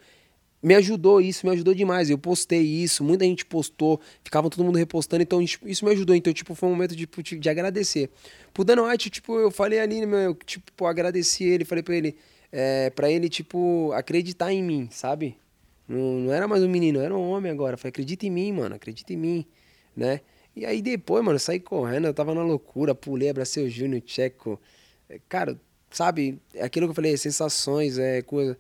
me 0.62 0.76
ajudou 0.76 1.20
isso, 1.20 1.46
me 1.46 1.54
ajudou 1.54 1.74
demais. 1.74 2.10
Eu 2.10 2.18
postei 2.18 2.62
isso, 2.62 3.04
muita 3.04 3.26
gente 3.26 3.46
postou, 3.46 4.00
ficava 4.24 4.50
todo 4.50 4.64
mundo 4.64 4.78
repostando, 4.78 5.24
então 5.24 5.42
isso 5.42 5.86
me 5.86 5.92
ajudou. 5.92 6.16
Então, 6.16 6.32
tipo, 6.34 6.54
foi 6.54 6.70
um 6.70 6.74
momento 6.74 6.96
de, 6.96 7.08
tipo, 7.08 7.24
de 7.24 7.50
agradecer. 7.50 8.10
Pro 8.54 8.64
Dan 8.64 8.84
White, 8.84 9.10
tipo, 9.10 9.40
eu 9.40 9.50
falei 9.50 9.80
ali, 9.80 10.06
meu, 10.06 10.36
tipo, 10.36 10.86
agradeci 10.86 11.46
ele, 11.46 11.66
falei 11.66 11.84
pra 11.84 11.96
ele, 11.96 12.16
é, 12.52 12.90
pra 12.90 13.10
ele, 13.10 13.30
tipo, 13.30 13.92
acreditar 13.94 14.52
em 14.52 14.62
mim, 14.62 14.90
sabe? 14.92 15.38
Não, 15.88 16.20
não 16.20 16.34
era 16.34 16.48
mais 16.48 16.64
um 16.64 16.70
menino, 16.70 17.00
era 17.00 17.16
um 17.16 17.30
homem 17.30 17.52
agora. 17.52 17.78
falei, 17.78 17.90
acredita 17.90 18.26
em 18.26 18.30
mim, 18.30 18.52
mano, 18.52 18.76
acredita 18.76 19.14
em 19.14 19.18
mim, 19.18 19.46
né? 19.96 20.22
E 20.56 20.66
aí 20.66 20.82
depois, 20.82 21.24
mano, 21.24 21.36
eu 21.36 21.40
saí 21.40 21.60
correndo, 21.60 22.08
eu 22.08 22.14
tava 22.14 22.36
na 22.36 22.44
loucura, 22.44 22.94
pulei, 22.94 23.30
abracei 23.30 23.66
o 23.66 23.70
Júnior, 23.70 24.02
Tcheco. 24.02 24.60
É, 25.10 25.20
cara, 25.30 25.60
sabe, 25.90 26.40
aquilo 26.60 26.88
que 26.88 26.92
eu 26.92 26.96
falei, 26.96 27.18
sensações, 27.18 27.98
é 27.98 28.22
coisa 28.22 28.58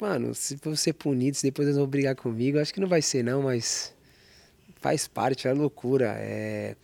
Mano, 0.00 0.34
se 0.34 0.56
for 0.56 0.74
ser 0.78 0.94
punido, 0.94 1.36
se 1.36 1.42
depois 1.42 1.68
eles 1.68 1.76
vão 1.76 1.86
brigar 1.86 2.16
comigo, 2.16 2.58
acho 2.58 2.72
que 2.72 2.80
não 2.80 2.88
vai 2.88 3.02
ser 3.02 3.22
não, 3.22 3.42
mas 3.42 3.94
faz 4.76 5.06
parte, 5.06 5.46
é 5.46 5.52
loucura, 5.52 6.14
é, 6.18 6.74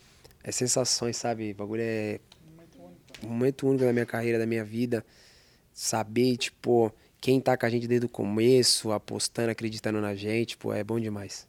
é 0.44 0.52
sensações, 0.52 1.16
sabe? 1.16 1.52
O 1.52 1.54
bagulho 1.54 1.80
é 1.82 2.20
um 3.24 3.28
momento 3.28 3.66
único 3.66 3.86
da 3.86 3.92
minha 3.92 4.04
carreira, 4.04 4.38
da 4.38 4.44
minha 4.44 4.62
vida. 4.62 5.02
Saber, 5.72 6.36
tipo, 6.36 6.92
quem 7.18 7.40
tá 7.40 7.56
com 7.56 7.64
a 7.64 7.70
gente 7.70 7.88
desde 7.88 8.04
o 8.04 8.08
começo, 8.08 8.92
apostando, 8.92 9.50
acreditando 9.50 9.98
na 9.98 10.14
gente, 10.14 10.54
pô, 10.58 10.74
é 10.74 10.84
bom 10.84 11.00
demais. 11.00 11.48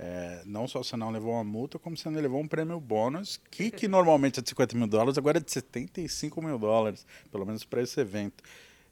É, 0.00 0.42
não 0.46 0.68
só 0.68 0.80
você 0.80 0.96
não 0.96 1.10
levou 1.10 1.32
uma 1.32 1.42
multa, 1.42 1.76
como 1.76 1.96
você 1.96 2.08
não 2.08 2.20
levou 2.20 2.40
um 2.40 2.46
prêmio 2.46 2.78
bônus, 2.78 3.40
que, 3.50 3.68
que 3.68 3.88
normalmente 3.88 4.38
é 4.38 4.42
de 4.42 4.48
50 4.48 4.76
mil 4.76 4.86
dólares, 4.86 5.18
agora 5.18 5.38
é 5.38 5.40
de 5.40 5.50
75 5.50 6.40
mil 6.40 6.56
dólares, 6.56 7.04
pelo 7.32 7.44
menos 7.44 7.64
para 7.64 7.82
esse 7.82 8.00
evento. 8.00 8.44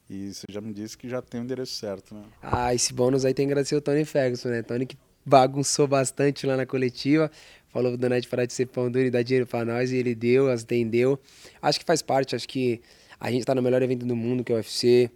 E 0.09 0.33
você 0.33 0.45
já 0.49 0.59
me 0.59 0.73
disse 0.73 0.97
que 0.97 1.07
já 1.07 1.21
tem 1.21 1.39
o 1.39 1.43
endereço 1.43 1.73
certo, 1.73 2.13
né? 2.13 2.23
Ah, 2.41 2.73
esse 2.73 2.93
bônus 2.93 3.23
aí 3.23 3.33
tem 3.33 3.45
que 3.45 3.51
agradecer 3.51 3.75
o 3.75 3.81
Tony 3.81 4.03
Ferguson, 4.03 4.49
né? 4.49 4.61
Tony 4.61 4.85
que 4.85 4.97
bagunçou 5.25 5.87
bastante 5.87 6.45
lá 6.45 6.55
na 6.55 6.65
coletiva. 6.65 7.29
Falou 7.69 7.91
pro 7.91 7.97
Donete 7.97 8.27
parar 8.27 8.45
de 8.45 8.53
ser 8.53 8.67
pão 8.67 8.89
duro 8.89 9.05
e 9.05 9.11
dar 9.11 9.21
dinheiro 9.21 9.45
pra 9.45 9.65
nós. 9.65 9.91
E 9.91 9.97
ele 9.97 10.15
deu, 10.15 10.49
atendeu. 10.49 11.19
Acho 11.61 11.79
que 11.79 11.85
faz 11.85 12.01
parte. 12.01 12.35
Acho 12.35 12.47
que 12.47 12.81
a 13.19 13.29
gente 13.29 13.45
tá 13.45 13.53
no 13.53 13.61
melhor 13.61 13.81
evento 13.81 14.05
do 14.05 14.15
mundo, 14.15 14.43
que 14.43 14.51
é 14.51 14.55
o 14.55 14.57
UFC. 14.57 15.11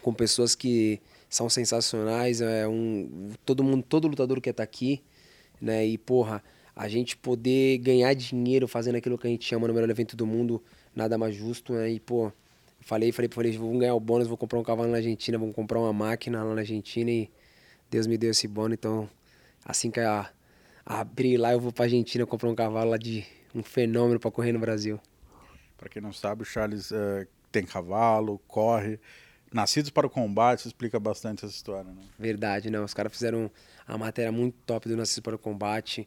Com 0.00 0.14
pessoas 0.14 0.54
que 0.54 1.00
são 1.28 1.48
sensacionais. 1.48 2.40
É 2.40 2.66
um, 2.66 3.30
todo 3.44 3.62
mundo, 3.62 3.84
todo 3.88 4.08
lutador 4.08 4.40
quer 4.40 4.50
estar 4.50 4.62
tá 4.62 4.64
aqui. 4.64 5.02
Né? 5.60 5.86
E, 5.86 5.98
porra, 5.98 6.42
a 6.74 6.88
gente 6.88 7.16
poder 7.16 7.78
ganhar 7.78 8.14
dinheiro 8.14 8.68
fazendo 8.68 8.96
aquilo 8.96 9.18
que 9.18 9.26
a 9.26 9.30
gente 9.30 9.44
chama 9.44 9.66
no 9.66 9.74
melhor 9.74 9.90
evento 9.90 10.16
do 10.16 10.26
mundo, 10.26 10.62
nada 10.94 11.18
mais 11.18 11.34
justo, 11.34 11.72
né? 11.72 11.90
E, 11.90 11.98
pô, 11.98 12.32
Falei, 12.80 13.12
falei, 13.12 13.28
falei, 13.30 13.52
vamos 13.52 13.78
ganhar 13.80 13.94
o 13.94 14.00
bônus, 14.00 14.28
vou 14.28 14.36
comprar 14.36 14.58
um 14.58 14.62
cavalo 14.62 14.88
na 14.88 14.96
Argentina, 14.96 15.36
vamos 15.36 15.54
comprar 15.54 15.78
uma 15.78 15.92
máquina 15.92 16.42
lá 16.42 16.54
na 16.54 16.60
Argentina 16.60 17.10
e 17.10 17.30
Deus 17.90 18.06
me 18.06 18.16
deu 18.16 18.30
esse 18.30 18.46
bônus, 18.46 18.74
então 18.74 19.10
assim 19.64 19.90
que 19.90 20.00
a, 20.00 20.30
abrir 20.86 21.36
lá 21.36 21.52
eu 21.52 21.60
vou 21.60 21.72
pra 21.72 21.84
Argentina 21.84 22.24
comprar 22.24 22.48
um 22.48 22.54
cavalo 22.54 22.90
lá 22.90 22.96
de 22.96 23.26
um 23.54 23.62
fenômeno 23.62 24.18
para 24.18 24.30
correr 24.30 24.52
no 24.52 24.58
Brasil. 24.58 24.98
Para 25.76 25.88
quem 25.88 26.00
não 26.00 26.12
sabe, 26.12 26.42
o 26.42 26.44
Charles 26.44 26.90
uh, 26.90 27.26
tem 27.52 27.64
cavalo, 27.64 28.40
corre, 28.46 28.98
Nascidos 29.52 29.90
para 29.90 30.06
o 30.06 30.10
Combate 30.10 30.66
explica 30.66 31.00
bastante 31.00 31.44
essa 31.44 31.54
história, 31.54 31.90
né? 31.90 32.02
Verdade, 32.18 32.70
não. 32.70 32.84
Os 32.84 32.92
caras 32.92 33.12
fizeram 33.12 33.50
a 33.86 33.96
matéria 33.96 34.30
muito 34.30 34.56
top 34.66 34.88
do 34.88 34.96
Nascidos 34.96 35.20
para 35.20 35.36
o 35.36 35.38
Combate. 35.38 36.06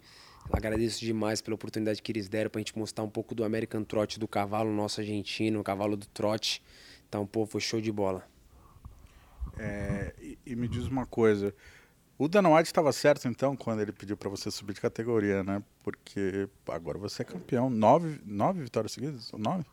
Agradeço 0.51 0.99
demais 0.99 1.41
pela 1.41 1.55
oportunidade 1.55 2.01
que 2.01 2.11
eles 2.11 2.27
deram 2.27 2.49
para 2.49 2.59
a 2.59 2.61
gente 2.61 2.77
mostrar 2.77 3.03
um 3.03 3.09
pouco 3.09 3.33
do 3.33 3.43
American 3.43 3.83
Trot 3.83 4.19
do 4.19 4.27
cavalo 4.27 4.71
nosso 4.71 4.99
argentino, 4.99 5.59
o 5.59 5.63
cavalo 5.63 5.95
do 5.95 6.07
trote. 6.07 6.61
Então, 7.07 7.25
pô, 7.25 7.45
foi 7.45 7.61
show 7.61 7.81
de 7.81 7.91
bola. 7.91 8.27
É, 9.57 10.13
e, 10.19 10.37
e 10.45 10.55
me 10.55 10.67
diz 10.67 10.87
uma 10.87 11.05
coisa. 11.05 11.53
O 12.17 12.27
Dan 12.27 12.47
White 12.49 12.67
estava 12.67 12.91
certo, 12.91 13.27
então, 13.27 13.55
quando 13.55 13.81
ele 13.81 13.91
pediu 13.91 14.15
para 14.15 14.29
você 14.29 14.51
subir 14.51 14.73
de 14.73 14.81
categoria, 14.81 15.43
né? 15.43 15.63
Porque 15.83 16.47
agora 16.67 16.97
você 16.97 17.23
é 17.23 17.25
campeão. 17.25 17.69
Nove, 17.69 18.21
nove 18.25 18.61
vitórias 18.61 18.91
seguidas? 18.91 19.31
Nove? 19.31 19.65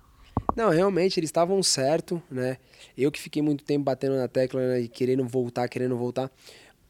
Não, 0.59 0.71
realmente, 0.71 1.21
eles 1.21 1.29
estavam 1.29 1.63
certo, 1.63 2.21
né? 2.29 2.59
Eu 2.97 3.13
que 3.13 3.21
fiquei 3.21 3.41
muito 3.41 3.63
tempo 3.63 3.85
batendo 3.85 4.17
na 4.17 4.27
tecla 4.27 4.61
né, 4.61 4.81
e 4.81 4.89
querendo 4.89 5.25
voltar, 5.25 5.69
querendo 5.69 5.97
voltar. 5.97 6.33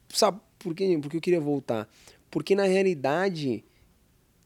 Sabe 0.08 0.40
por 0.58 0.74
quê? 0.74 0.98
Porque 1.02 1.18
eu 1.18 1.20
queria 1.20 1.38
voltar? 1.38 1.86
Porque, 2.30 2.54
na 2.54 2.62
realidade, 2.62 3.62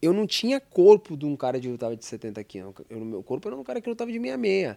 eu 0.01 0.11
não 0.11 0.27
tinha 0.27 0.59
corpo 0.59 1.15
de 1.15 1.25
um 1.25 1.37
cara 1.37 1.57
que 1.57 1.69
lutava 1.69 1.95
de 1.95 2.03
70 2.03 2.43
quilos. 2.43 2.73
Eu, 2.89 2.99
meu 2.99 3.23
corpo 3.23 3.47
era 3.47 3.55
um 3.55 3.63
cara 3.63 3.79
que 3.79 3.87
lutava 3.87 4.11
de 4.11 4.19
66. 4.19 4.75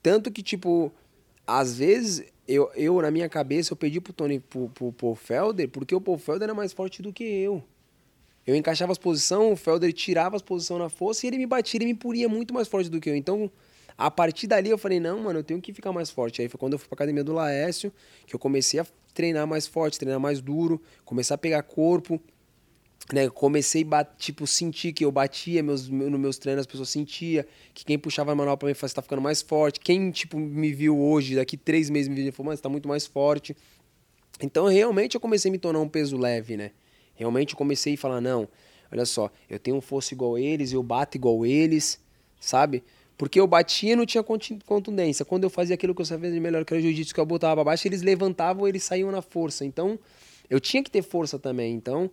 Tanto 0.00 0.30
que, 0.30 0.40
tipo, 0.40 0.92
às 1.44 1.76
vezes, 1.76 2.32
eu, 2.46 2.70
eu 2.76 3.02
na 3.02 3.10
minha 3.10 3.28
cabeça, 3.28 3.72
eu 3.72 3.76
pedi 3.76 4.00
pro 4.00 4.12
Tony, 4.12 4.38
pro, 4.38 4.68
pro, 4.68 4.92
pro 4.92 5.14
Felder, 5.16 5.68
porque 5.68 5.92
o 5.92 6.00
Paul 6.00 6.18
Felder 6.18 6.44
era 6.44 6.54
mais 6.54 6.72
forte 6.72 7.02
do 7.02 7.12
que 7.12 7.24
eu. 7.24 7.64
Eu 8.46 8.54
encaixava 8.54 8.92
as 8.92 8.98
posições, 8.98 9.52
o 9.52 9.56
Felder 9.56 9.92
tirava 9.92 10.36
as 10.36 10.42
posições 10.42 10.80
na 10.80 10.88
força 10.88 11.24
e 11.24 11.28
ele 11.28 11.38
me 11.38 11.46
batia, 11.46 11.78
ele 11.78 11.86
me 11.86 11.94
puria 11.94 12.28
muito 12.28 12.52
mais 12.52 12.68
forte 12.68 12.90
do 12.90 13.00
que 13.00 13.08
eu. 13.08 13.16
Então, 13.16 13.50
a 13.96 14.10
partir 14.10 14.46
dali 14.46 14.70
eu 14.70 14.76
falei, 14.76 15.00
não, 15.00 15.18
mano, 15.20 15.38
eu 15.38 15.44
tenho 15.44 15.60
que 15.60 15.72
ficar 15.72 15.92
mais 15.92 16.10
forte. 16.10 16.42
Aí 16.42 16.48
foi 16.48 16.58
quando 16.58 16.74
eu 16.74 16.78
fui 16.78 16.88
pra 16.88 16.96
academia 16.96 17.24
do 17.24 17.32
Laércio, 17.32 17.92
que 18.26 18.34
eu 18.34 18.38
comecei 18.38 18.80
a 18.80 18.86
treinar 19.14 19.46
mais 19.46 19.66
forte, 19.66 19.98
treinar 19.98 20.20
mais 20.20 20.40
duro, 20.40 20.82
começar 21.04 21.36
a 21.36 21.38
pegar 21.38 21.62
corpo, 21.62 22.20
né? 23.12 23.30
Comecei 23.30 23.86
a 23.90 24.04
tipo, 24.04 24.46
sentir 24.46 24.92
que 24.92 25.04
eu 25.04 25.12
batia 25.12 25.62
meus, 25.62 25.88
nos 25.88 26.20
meus 26.20 26.36
treinos, 26.36 26.60
as 26.60 26.66
pessoas 26.66 26.88
sentiam 26.88 27.44
que 27.72 27.84
quem 27.84 27.98
puxava 27.98 28.32
a 28.32 28.34
manual 28.34 28.58
pra 28.58 28.68
mim 28.68 28.74
você 28.74 28.94
tá 28.94 29.00
ficando 29.00 29.22
mais 29.22 29.40
forte. 29.40 29.80
Quem, 29.80 30.10
tipo, 30.10 30.38
me 30.38 30.72
viu 30.72 30.98
hoje, 30.98 31.36
daqui 31.36 31.56
três 31.56 31.88
meses 31.88 32.08
me 32.08 32.14
viu, 32.16 32.32
falou, 32.32 32.46
mano, 32.46 32.56
você 32.56 32.62
tá 32.62 32.68
muito 32.68 32.88
mais 32.88 33.06
forte. 33.06 33.56
Então, 34.40 34.66
realmente, 34.66 35.14
eu 35.14 35.20
comecei 35.20 35.48
a 35.48 35.52
me 35.52 35.58
tornar 35.58 35.80
um 35.80 35.88
peso 35.88 36.16
leve, 36.16 36.56
né? 36.56 36.72
Realmente, 37.14 37.54
comecei 37.54 37.94
a 37.94 37.98
falar, 37.98 38.20
não, 38.20 38.48
olha 38.92 39.04
só, 39.04 39.30
eu 39.48 39.58
tenho 39.58 39.80
força 39.80 40.14
igual 40.14 40.38
eles, 40.38 40.72
eu 40.72 40.82
bato 40.82 41.16
igual 41.16 41.46
eles, 41.46 42.00
sabe? 42.40 42.82
Porque 43.16 43.38
eu 43.38 43.46
batia 43.46 43.92
e 43.92 43.96
não 43.96 44.04
tinha 44.04 44.24
contundência. 44.24 45.24
Quando 45.24 45.44
eu 45.44 45.50
fazia 45.50 45.74
aquilo 45.74 45.94
que 45.94 46.00
eu 46.00 46.06
sabia 46.06 46.30
de 46.30 46.40
melhor, 46.40 46.64
que 46.64 46.74
era 46.74 46.80
o 46.80 46.82
jiu-jitsu, 46.82 47.14
que 47.14 47.20
eu 47.20 47.26
botava 47.26 47.56
pra 47.56 47.64
baixo, 47.64 47.86
eles 47.86 48.02
levantavam, 48.02 48.66
eles 48.66 48.82
saíam 48.82 49.10
na 49.12 49.22
força. 49.22 49.64
Então, 49.64 49.98
eu 50.50 50.58
tinha 50.58 50.82
que 50.82 50.90
ter 50.90 51.02
força 51.02 51.38
também. 51.38 51.72
Então, 51.72 52.10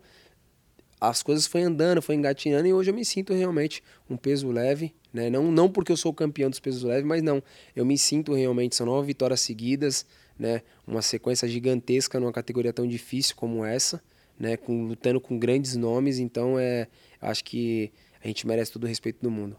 as 1.00 1.20
coisas 1.20 1.48
foi 1.48 1.62
andando, 1.62 2.00
foi 2.00 2.14
engatinhando 2.14 2.68
e 2.68 2.72
hoje 2.72 2.90
eu 2.90 2.94
me 2.94 3.04
sinto 3.04 3.34
realmente 3.34 3.82
um 4.08 4.16
peso 4.16 4.48
leve, 4.52 4.94
né? 5.12 5.28
Não, 5.28 5.50
não 5.50 5.68
porque 5.68 5.90
eu 5.90 5.96
sou 5.96 6.14
campeão 6.14 6.48
dos 6.48 6.60
pesos 6.60 6.84
leves, 6.84 7.04
mas 7.04 7.20
não, 7.20 7.42
eu 7.74 7.84
me 7.84 7.98
sinto 7.98 8.32
realmente, 8.32 8.76
são 8.76 8.86
nove 8.86 9.08
vitórias 9.08 9.40
seguidas, 9.40 10.06
né? 10.38 10.62
Uma 10.86 11.02
sequência 11.02 11.48
gigantesca 11.48 12.20
numa 12.20 12.30
categoria 12.30 12.72
tão 12.72 12.86
difícil 12.86 13.34
como 13.34 13.64
essa, 13.64 14.00
né? 14.42 14.56
Com, 14.56 14.88
lutando 14.88 15.20
com 15.20 15.38
grandes 15.38 15.76
nomes, 15.76 16.18
então 16.18 16.58
é, 16.58 16.88
acho 17.20 17.44
que 17.44 17.92
a 18.20 18.26
gente 18.26 18.44
merece 18.44 18.72
todo 18.72 18.82
o 18.82 18.88
respeito 18.88 19.22
do 19.22 19.30
mundo. 19.30 19.56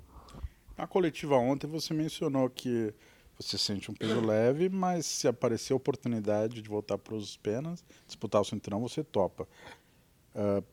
Na 0.78 0.86
coletiva 0.86 1.38
ontem 1.38 1.68
você 1.68 1.94
mencionou 1.94 2.50
que 2.50 2.94
você 3.40 3.58
sente 3.58 3.90
um 3.90 3.94
peso 3.94 4.20
leve, 4.20 4.68
mas 4.68 5.06
se 5.06 5.26
aparecer 5.26 5.72
a 5.72 5.78
oportunidade 5.78 6.62
de 6.62 6.70
voltar 6.70 6.98
para 6.98 7.16
os 7.16 7.38
penas, 7.38 7.84
disputar 8.06 8.42
o 8.42 8.46
cinturão, 8.46 8.82
você 8.82 9.04
topa. 9.04 9.48
Uh, 10.36 10.64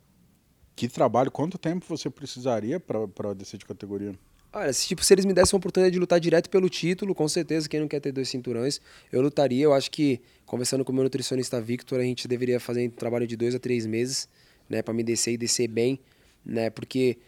que 0.74 0.88
trabalho, 0.88 1.30
quanto 1.30 1.56
tempo 1.56 1.86
você 1.88 2.10
precisaria 2.10 2.80
para 2.80 3.32
descer 3.32 3.58
de 3.58 3.64
categoria? 3.64 4.18
Olha, 4.52 4.72
se, 4.72 4.88
tipo, 4.88 5.04
se 5.04 5.14
eles 5.14 5.24
me 5.24 5.32
dessem 5.32 5.56
a 5.56 5.58
oportunidade 5.58 5.92
de 5.92 5.98
lutar 6.00 6.18
direto 6.18 6.50
pelo 6.50 6.68
título, 6.68 7.14
com 7.14 7.28
certeza, 7.28 7.68
quem 7.68 7.78
não 7.78 7.86
quer 7.86 8.00
ter 8.00 8.10
dois 8.10 8.28
cinturões, 8.28 8.80
eu 9.12 9.22
lutaria. 9.22 9.62
Eu 9.62 9.72
acho 9.72 9.88
que, 9.92 10.20
conversando 10.44 10.84
com 10.84 10.90
o 10.90 10.94
meu 10.94 11.04
nutricionista 11.04 11.60
Victor, 11.60 12.00
a 12.00 12.02
gente 12.02 12.26
deveria 12.26 12.58
fazer 12.58 12.88
um 12.88 12.90
trabalho 12.90 13.28
de 13.28 13.36
dois 13.36 13.54
a 13.54 13.60
três 13.60 13.86
meses, 13.86 14.28
né, 14.68 14.82
para 14.82 14.92
me 14.92 15.04
descer 15.04 15.34
e 15.34 15.36
descer 15.36 15.68
bem, 15.68 16.00
né, 16.44 16.68
porque 16.68 17.18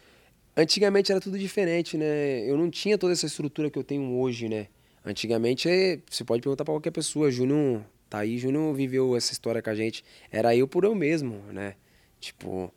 antigamente 0.57 1.13
era 1.13 1.21
tudo 1.21 1.39
diferente, 1.39 1.97
né, 1.97 2.41
eu 2.49 2.57
não 2.57 2.69
tinha 2.69 2.99
toda 2.99 3.13
essa 3.13 3.27
estrutura 3.27 3.71
que 3.71 3.79
eu 3.79 3.85
tenho 3.85 4.19
hoje, 4.19 4.49
né. 4.49 4.67
Antigamente, 5.05 5.69
é, 5.69 6.01
você 6.11 6.25
pode 6.25 6.43
perguntar 6.43 6.65
para 6.65 6.75
qualquer 6.75 6.91
pessoa, 6.91 7.31
Júnior, 7.31 7.85
tá 8.11 8.19
aí, 8.19 8.37
Júnior 8.39 8.75
viveu 8.75 9.17
essa 9.17 9.33
história 9.33 9.63
com 9.63 9.71
a 9.71 9.75
gente, 9.75 10.05
era 10.31 10.57
eu 10.57 10.67
por 10.67 10.85
eu 10.85 10.95
mesmo, 10.95 11.37
né, 11.53 11.75
tipo 12.21 12.73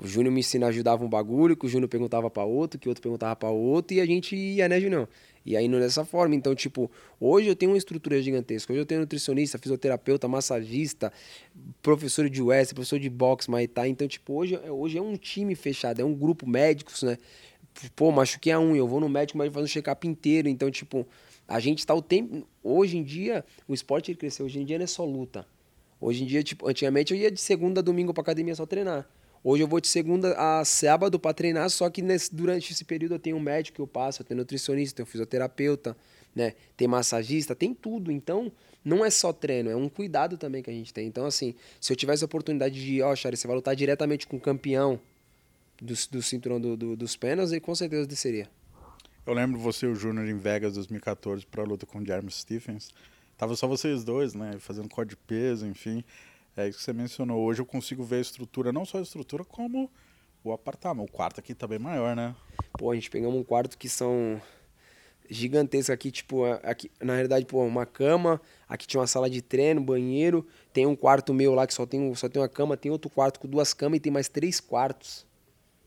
o 0.00 0.06
Júnior 0.06 0.32
me 0.32 0.40
ensina, 0.40 0.68
ajudava 0.68 1.04
um 1.04 1.08
bagulho, 1.08 1.56
que 1.56 1.66
o 1.66 1.68
Júnior 1.68 1.88
perguntava 1.88 2.30
para 2.30 2.44
outro, 2.44 2.78
que 2.78 2.86
o 2.86 2.90
outro 2.90 3.02
perguntava 3.02 3.34
para 3.34 3.50
outro, 3.50 3.96
e 3.96 4.00
a 4.00 4.06
gente 4.06 4.36
ia, 4.36 4.68
né, 4.68 4.80
Júnior? 4.80 5.08
E 5.44 5.56
aí 5.56 5.68
dessa 5.68 6.04
forma. 6.04 6.34
Então, 6.34 6.54
tipo, 6.54 6.90
hoje 7.18 7.48
eu 7.48 7.56
tenho 7.56 7.72
uma 7.72 7.78
estrutura 7.78 8.20
gigantesca. 8.20 8.72
Hoje 8.72 8.82
eu 8.82 8.86
tenho 8.86 9.00
nutricionista, 9.00 9.58
fisioterapeuta, 9.58 10.28
massagista, 10.28 11.12
professor 11.82 12.28
de 12.28 12.42
US, 12.42 12.72
professor 12.72 12.98
de 12.98 13.08
boxe, 13.08 13.50
Maitá. 13.50 13.88
Então, 13.88 14.06
tipo, 14.06 14.34
hoje, 14.34 14.56
hoje 14.68 14.98
é 14.98 15.02
um 15.02 15.16
time 15.16 15.54
fechado, 15.54 16.00
é 16.00 16.04
um 16.04 16.14
grupo 16.14 16.46
médicos, 16.46 17.02
né? 17.02 17.16
Pô, 17.96 18.12
machuquei 18.12 18.52
a 18.52 18.60
unha, 18.60 18.78
eu 18.78 18.86
vou 18.86 19.00
no 19.00 19.08
médico, 19.08 19.38
mas 19.38 19.52
faz 19.52 19.64
um 19.64 19.68
check-up 19.68 20.06
inteiro. 20.06 20.48
Então, 20.48 20.70
tipo, 20.70 21.06
a 21.46 21.58
gente 21.58 21.86
tá 21.86 21.94
o 21.94 22.02
tempo. 22.02 22.46
Hoje 22.62 22.98
em 22.98 23.02
dia, 23.02 23.44
o 23.66 23.72
esporte 23.72 24.10
ele 24.10 24.18
cresceu. 24.18 24.46
Hoje 24.46 24.60
em 24.60 24.64
dia 24.64 24.78
não 24.78 24.84
é 24.84 24.86
só 24.86 25.04
luta. 25.04 25.46
Hoje 26.00 26.22
em 26.22 26.26
dia, 26.26 26.42
tipo, 26.42 26.68
antigamente 26.68 27.12
eu 27.12 27.18
ia 27.18 27.30
de 27.30 27.40
segunda 27.40 27.80
a 27.80 27.82
domingo 27.82 28.12
pra 28.12 28.20
academia 28.20 28.54
só 28.54 28.66
treinar. 28.66 29.08
Hoje 29.42 29.62
eu 29.62 29.68
vou 29.68 29.80
de 29.80 29.88
segunda 29.88 30.34
a 30.36 30.64
sábado 30.64 31.18
para 31.18 31.32
treinar, 31.32 31.70
só 31.70 31.88
que 31.88 32.02
nesse, 32.02 32.34
durante 32.34 32.72
esse 32.72 32.84
período 32.84 33.14
eu 33.14 33.18
tenho 33.18 33.36
um 33.36 33.40
médico 33.40 33.76
que 33.76 33.80
eu 33.80 33.86
passo, 33.86 34.22
eu 34.22 34.26
tenho 34.26 34.38
nutricionista, 34.38 34.96
tenho 34.96 35.06
fisioterapeuta, 35.06 35.96
né? 36.34 36.54
Tem 36.76 36.88
massagista, 36.88 37.54
tem 37.54 37.72
tudo. 37.72 38.10
Então, 38.10 38.50
não 38.84 39.04
é 39.04 39.10
só 39.10 39.32
treino, 39.32 39.70
é 39.70 39.76
um 39.76 39.88
cuidado 39.88 40.36
também 40.36 40.62
que 40.62 40.70
a 40.70 40.72
gente 40.72 40.92
tem. 40.92 41.06
Então, 41.06 41.26
assim, 41.26 41.54
se 41.80 41.92
eu 41.92 41.96
tivesse 41.96 42.24
a 42.24 42.26
oportunidade 42.26 42.84
de, 42.84 43.00
ó, 43.02 43.12
oh, 43.12 43.16
você 43.16 43.46
vai 43.46 43.56
lutar 43.56 43.76
diretamente 43.76 44.26
com 44.26 44.36
o 44.36 44.40
campeão 44.40 45.00
do, 45.80 45.94
do 46.10 46.22
cinturão 46.22 46.60
do, 46.60 46.76
do, 46.76 46.96
dos 46.96 47.16
penas, 47.16 47.52
e 47.52 47.60
com 47.60 47.74
certeza 47.74 48.06
desceria. 48.06 48.48
Eu 49.26 49.34
lembro 49.34 49.58
você 49.58 49.86
e 49.86 49.88
o 49.88 49.94
Júnior 49.94 50.26
em 50.26 50.38
Vegas 50.38 50.74
2014 50.74 51.46
para 51.46 51.62
a 51.62 51.66
luta 51.66 51.84
com 51.84 51.98
o 51.98 52.04
Jeremy 52.04 52.30
Stephens. 52.30 52.90
Tava 53.36 53.54
só 53.54 53.68
vocês 53.68 54.02
dois, 54.02 54.34
né? 54.34 54.56
Fazendo 54.58 54.88
código 54.88 55.20
de 55.20 55.26
peso, 55.26 55.66
enfim. 55.66 56.02
É 56.58 56.66
isso 56.66 56.78
que 56.78 56.84
você 56.84 56.92
mencionou. 56.92 57.40
Hoje 57.44 57.60
eu 57.60 57.66
consigo 57.66 58.02
ver 58.02 58.16
a 58.16 58.20
estrutura, 58.20 58.72
não 58.72 58.84
só 58.84 58.98
a 58.98 59.00
estrutura, 59.00 59.44
como 59.44 59.88
o 60.42 60.52
apartamento. 60.52 61.08
O 61.08 61.12
quarto 61.12 61.38
aqui 61.38 61.54
tá 61.54 61.68
bem 61.68 61.78
maior, 61.78 62.16
né? 62.16 62.34
Pô, 62.76 62.90
a 62.90 62.96
gente 62.96 63.08
pegamos 63.08 63.38
um 63.38 63.44
quarto 63.44 63.78
que 63.78 63.88
são 63.88 64.42
gigantescos 65.30 65.90
aqui, 65.90 66.10
tipo, 66.10 66.44
aqui, 66.64 66.90
na 67.00 67.12
realidade, 67.12 67.46
pô, 67.46 67.62
uma 67.62 67.86
cama, 67.86 68.40
aqui 68.68 68.88
tinha 68.88 69.00
uma 69.00 69.06
sala 69.06 69.30
de 69.30 69.40
treino, 69.40 69.80
banheiro, 69.80 70.44
tem 70.72 70.84
um 70.84 70.96
quarto 70.96 71.32
meu 71.32 71.54
lá 71.54 71.64
que 71.64 71.74
só 71.74 71.86
tem, 71.86 72.12
só 72.16 72.28
tem 72.28 72.42
uma 72.42 72.48
cama, 72.48 72.76
tem 72.76 72.90
outro 72.90 73.08
quarto 73.08 73.38
com 73.38 73.46
duas 73.46 73.72
camas 73.72 73.98
e 73.98 74.00
tem 74.00 74.10
mais 74.10 74.28
três 74.28 74.58
quartos, 74.58 75.24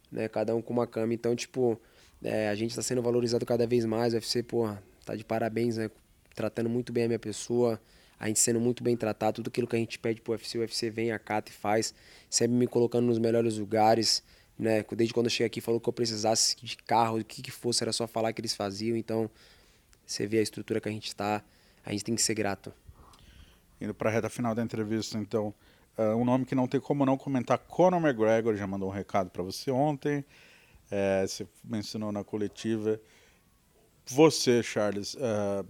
né, 0.10 0.30
cada 0.30 0.56
um 0.56 0.62
com 0.62 0.72
uma 0.72 0.86
cama, 0.86 1.14
então, 1.14 1.36
tipo, 1.36 1.82
é, 2.24 2.50
a 2.50 2.56
gente 2.56 2.76
tá 2.76 2.84
sendo 2.84 3.02
valorizado 3.02 3.44
cada 3.46 3.66
vez 3.66 3.84
mais, 3.84 4.14
o 4.14 4.18
UFC, 4.18 4.44
pô, 4.44 4.70
tá 5.04 5.16
de 5.16 5.26
parabéns, 5.26 5.76
né, 5.76 5.90
tratando 6.36 6.70
muito 6.70 6.94
bem 6.94 7.06
a 7.06 7.08
minha 7.08 7.20
pessoa, 7.20 7.82
a 8.22 8.28
gente 8.28 8.40
sendo 8.40 8.60
muito 8.60 8.84
bem 8.84 8.96
tratado, 8.96 9.38
tudo 9.38 9.48
aquilo 9.48 9.66
que 9.66 9.76
a 9.76 9.80
gente 9.80 9.98
pede 9.98 10.22
pro 10.22 10.34
UFC, 10.34 10.56
o 10.56 10.62
UFC 10.62 10.92
vem, 10.92 11.12
acata 11.12 11.50
e 11.50 11.54
faz, 11.56 11.92
sempre 12.30 12.56
me 12.56 12.68
colocando 12.68 13.08
nos 13.08 13.18
melhores 13.18 13.58
lugares, 13.58 14.24
né? 14.60 14.86
Desde 14.96 15.12
quando 15.12 15.26
eu 15.26 15.32
cheguei 15.32 15.48
aqui, 15.48 15.60
falou 15.60 15.82
que 15.82 15.90
eu 15.90 15.94
precisasse 15.94 16.56
de 16.62 16.78
carro, 16.78 17.18
o 17.18 17.26
que, 17.26 17.42
que 17.42 17.50
fosse, 17.50 17.84
era 17.84 17.92
só 17.92 18.06
falar 18.06 18.32
que 18.32 18.40
eles 18.40 18.54
faziam, 18.54 18.96
então 18.96 19.28
você 20.06 20.28
vê 20.28 20.38
a 20.38 20.42
estrutura 20.44 20.80
que 20.80 20.88
a 20.88 20.92
gente 20.92 21.08
está, 21.08 21.44
a 21.84 21.92
gente 21.92 22.04
tem 22.04 22.14
que 22.14 22.22
ser 22.22 22.36
grato. 22.36 22.72
Indo 23.82 23.92
para 23.92 24.12
a 24.12 24.14
reta 24.14 24.30
final 24.30 24.54
da 24.54 24.62
entrevista, 24.62 25.18
então, 25.18 25.52
uh, 25.98 26.16
um 26.16 26.24
nome 26.24 26.46
que 26.46 26.54
não 26.54 26.68
tem 26.68 26.80
como 26.80 27.04
não 27.04 27.18
comentar, 27.18 27.58
Conor 27.58 28.00
McGregor 28.00 28.56
já 28.56 28.68
mandou 28.68 28.90
um 28.90 28.94
recado 28.94 29.32
para 29.32 29.42
você 29.42 29.72
ontem, 29.72 30.24
é, 30.92 31.26
você 31.26 31.48
mencionou 31.64 32.12
na 32.12 32.24
coletiva. 32.24 33.02
Você, 34.06 34.62
Charles, 34.62 35.16
uh, 35.16 35.66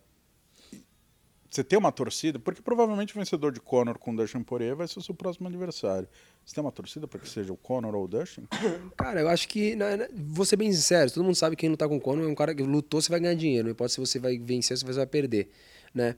você 1.52 1.66
tem 1.66 1.78
uma 1.78 1.92
torcida, 1.92 2.40
porque 2.40 2.62
provavelmente 2.62 3.14
o 3.14 3.20
vencedor 3.20 3.52
de 3.52 3.60
Conor 3.60 3.98
com 3.98 4.16
Dustin 4.16 4.42
Poirier 4.42 4.74
vai 4.74 4.88
ser 4.88 5.00
o 5.00 5.02
seu 5.02 5.14
próximo 5.14 5.50
adversário. 5.50 6.08
Você 6.46 6.56
tem 6.56 6.64
uma 6.64 6.72
torcida 6.72 7.10
para 7.10 7.20
que 7.20 7.28
seja 7.28 7.52
o 7.52 7.58
Conor 7.58 7.94
ou 7.94 8.06
o 8.06 8.08
Dustin? 8.08 8.48
Cara, 8.96 9.20
eu 9.20 9.28
acho 9.28 9.50
que, 9.50 9.76
na, 9.76 9.98
na, 9.98 10.08
vou 10.14 10.46
ser 10.46 10.56
bem 10.56 10.72
sincero, 10.72 11.12
todo 11.12 11.26
mundo 11.26 11.36
sabe 11.36 11.58
que 11.58 11.62
quem 11.62 11.70
lutar 11.70 11.90
com 11.90 11.98
o 11.98 12.00
Conor 12.00 12.24
é 12.24 12.28
um 12.28 12.34
cara 12.34 12.56
que 12.56 12.64
lutou, 12.64 13.02
você 13.02 13.10
vai 13.10 13.20
ganhar 13.20 13.34
dinheiro, 13.34 13.66
não 13.66 13.72
importa 13.74 13.94
se 13.94 14.00
você 14.00 14.18
vai 14.18 14.38
vencer 14.40 14.76
ou 14.76 14.78
se 14.78 14.86
você 14.86 15.00
vai 15.00 15.06
perder, 15.06 15.50
né? 15.94 16.16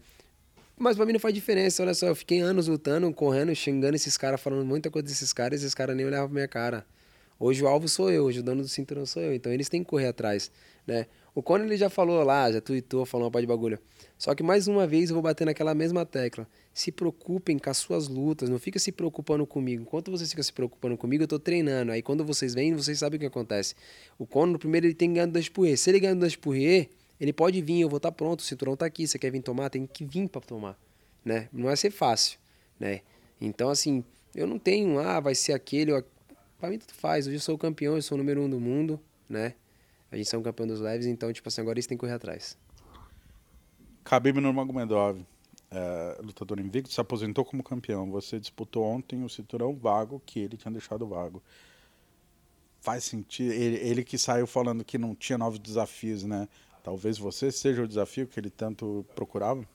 Mas 0.77 0.95
pra 0.95 1.05
mim 1.05 1.13
não 1.13 1.19
faz 1.19 1.33
diferença, 1.33 1.81
olha 1.81 1.95
só, 1.95 2.05
eu 2.05 2.15
fiquei 2.15 2.39
anos 2.39 2.67
lutando, 2.67 3.11
correndo, 3.11 3.55
xingando 3.55 3.95
esses 3.95 4.15
caras, 4.15 4.39
falando 4.39 4.63
muita 4.63 4.91
coisa 4.91 5.07
desses 5.07 5.33
caras, 5.33 5.61
esses 5.61 5.73
caras 5.73 5.95
nem 5.95 6.05
olhavam 6.05 6.27
pra 6.27 6.33
minha 6.35 6.47
cara. 6.47 6.85
Hoje 7.39 7.63
o 7.63 7.67
alvo 7.67 7.89
sou 7.89 8.11
eu, 8.11 8.25
hoje 8.25 8.39
o 8.39 8.43
dono 8.43 8.61
do 8.61 8.67
cinturão 8.67 9.05
sou 9.05 9.21
eu, 9.21 9.33
então 9.33 9.51
eles 9.51 9.67
têm 9.67 9.83
que 9.83 9.89
correr 9.89 10.07
atrás, 10.07 10.51
né? 10.85 11.07
O 11.35 11.41
Conor 11.41 11.65
ele 11.65 11.77
já 11.77 11.89
falou 11.89 12.23
lá, 12.23 12.51
já 12.51 12.61
tweetou, 12.61 13.05
falou 13.05 13.25
uma 13.25 13.31
parte 13.31 13.43
de 13.43 13.47
bagulho. 13.47 13.79
Só 14.19 14.35
que 14.35 14.43
mais 14.43 14.67
uma 14.67 14.85
vez 14.85 15.09
eu 15.09 15.15
vou 15.15 15.23
bater 15.23 15.45
naquela 15.45 15.73
mesma 15.73 16.05
tecla. 16.05 16.47
Se 16.71 16.91
preocupem 16.91 17.57
com 17.57 17.69
as 17.69 17.77
suas 17.77 18.07
lutas, 18.07 18.49
não 18.49 18.59
fica 18.59 18.77
se 18.77 18.91
preocupando 18.91 19.45
comigo. 19.47 19.81
Enquanto 19.81 20.11
vocês 20.11 20.29
ficam 20.29 20.43
se 20.43 20.53
preocupando 20.53 20.95
comigo, 20.95 21.23
eu 21.23 21.27
tô 21.27 21.39
treinando. 21.39 21.91
Aí 21.91 22.03
quando 22.03 22.23
vocês 22.23 22.53
vêm, 22.53 22.75
vocês 22.75 22.99
sabem 22.99 23.17
o 23.17 23.19
que 23.19 23.25
acontece. 23.25 23.73
O 24.19 24.27
Conor, 24.27 24.59
primeiro, 24.59 24.85
ele 24.85 24.93
tem 24.93 25.11
ganhar 25.11 25.25
do 25.25 25.51
Purê. 25.51 25.75
Se 25.75 25.89
ele 25.89 25.99
ganhar 25.99 26.13
do 26.13 26.37
Purê, 26.37 26.89
ele 27.19 27.33
pode 27.33 27.59
vir, 27.63 27.81
eu 27.81 27.89
vou 27.89 27.97
estar 27.97 28.11
tá 28.11 28.15
pronto, 28.15 28.41
o 28.41 28.43
cinturão 28.43 28.75
tá 28.75 28.85
aqui. 28.85 29.07
Você 29.07 29.17
quer 29.17 29.31
vir 29.31 29.41
tomar? 29.41 29.71
Tem 29.71 29.87
que 29.87 30.05
vir 30.05 30.29
para 30.29 30.41
tomar. 30.41 30.77
né? 31.25 31.49
Não 31.51 31.65
vai 31.65 31.77
ser 31.77 31.89
fácil, 31.89 32.37
né? 32.79 33.01
Então, 33.41 33.69
assim, 33.69 34.03
eu 34.35 34.45
não 34.45 34.59
tenho, 34.59 34.99
ah, 34.99 35.19
vai 35.19 35.33
ser 35.33 35.53
aquele. 35.53 35.91
Ou... 35.91 36.03
Pra 36.59 36.69
mim, 36.69 36.77
tudo 36.77 36.93
faz. 36.93 37.25
Hoje 37.25 37.37
eu 37.37 37.41
sou 37.41 37.55
o 37.55 37.57
campeão, 37.57 37.95
eu 37.95 38.01
sou 38.03 38.15
o 38.15 38.19
número 38.19 38.41
um 38.41 38.49
do 38.49 38.59
mundo, 38.59 38.99
né? 39.27 39.55
A 40.13 40.15
gente 40.15 40.35
é 40.35 40.37
um 40.37 40.43
campeão 40.43 40.67
dos 40.67 40.79
leves, 40.79 41.07
então, 41.07 41.33
tipo 41.33 41.47
assim, 41.47 41.59
agora 41.59 41.73
eles 41.73 41.87
têm 41.87 41.97
que 41.97 42.01
correr 42.01 42.13
atrás. 42.13 42.55
Khabib 44.05 44.39
Nurmagomedov, 44.39 45.25
é, 45.71 46.21
lutador 46.21 46.59
invicto, 46.59 46.93
se 46.93 47.01
aposentou 47.01 47.43
como 47.43 47.63
campeão. 47.63 48.11
Você 48.11 48.39
disputou 48.39 48.83
ontem 48.83 49.23
o 49.23 49.29
cinturão 49.29 49.75
vago 49.75 50.21
que 50.23 50.39
ele 50.39 50.55
tinha 50.55 50.71
deixado 50.71 51.07
vago. 51.07 51.41
Faz 52.79 53.05
sentido. 53.05 53.53
Ele, 53.53 53.77
ele 53.77 54.03
que 54.03 54.19
saiu 54.19 54.45
falando 54.45 54.83
que 54.83 54.99
não 54.99 55.15
tinha 55.15 55.35
novos 55.35 55.57
desafios, 55.57 56.23
né? 56.23 56.47
Talvez 56.83 57.17
você 57.17 57.51
seja 57.51 57.81
o 57.81 57.87
desafio 57.87 58.27
que 58.27 58.39
ele 58.39 58.51
tanto 58.51 59.03
procurava? 59.15 59.67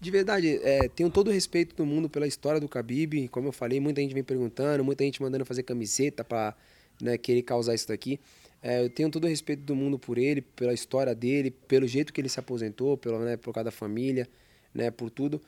De 0.00 0.08
verdade, 0.08 0.60
é, 0.62 0.88
tenho 0.88 1.10
todo 1.10 1.28
o 1.28 1.32
respeito 1.32 1.74
do 1.74 1.84
mundo 1.84 2.08
pela 2.08 2.28
história 2.28 2.60
do 2.60 2.68
Khabib. 2.68 3.26
Como 3.26 3.48
eu 3.48 3.52
falei, 3.52 3.80
muita 3.80 4.00
gente 4.00 4.14
vem 4.14 4.22
perguntando, 4.22 4.84
muita 4.84 5.02
gente 5.02 5.20
mandando 5.20 5.44
fazer 5.44 5.64
camiseta 5.64 6.22
para 6.22 6.54
né, 7.02 7.18
querer 7.18 7.42
causar 7.42 7.74
isso 7.74 7.88
daqui. 7.88 8.20
É, 8.62 8.82
eu 8.84 8.90
tenho 8.90 9.10
todo 9.10 9.24
o 9.24 9.26
respeito 9.26 9.62
do 9.62 9.74
mundo 9.74 9.98
por 9.98 10.18
ele, 10.18 10.42
pela 10.42 10.72
história 10.72 11.14
dele, 11.14 11.50
pelo 11.50 11.86
jeito 11.86 12.12
que 12.12 12.20
ele 12.20 12.28
se 12.28 12.38
aposentou, 12.38 12.96
pelo, 12.96 13.18
né, 13.20 13.36
por 13.36 13.54
causa 13.54 13.64
da 13.66 13.70
família, 13.70 14.28
né, 14.74 14.90
por 14.90 15.10
tudo. 15.10 15.40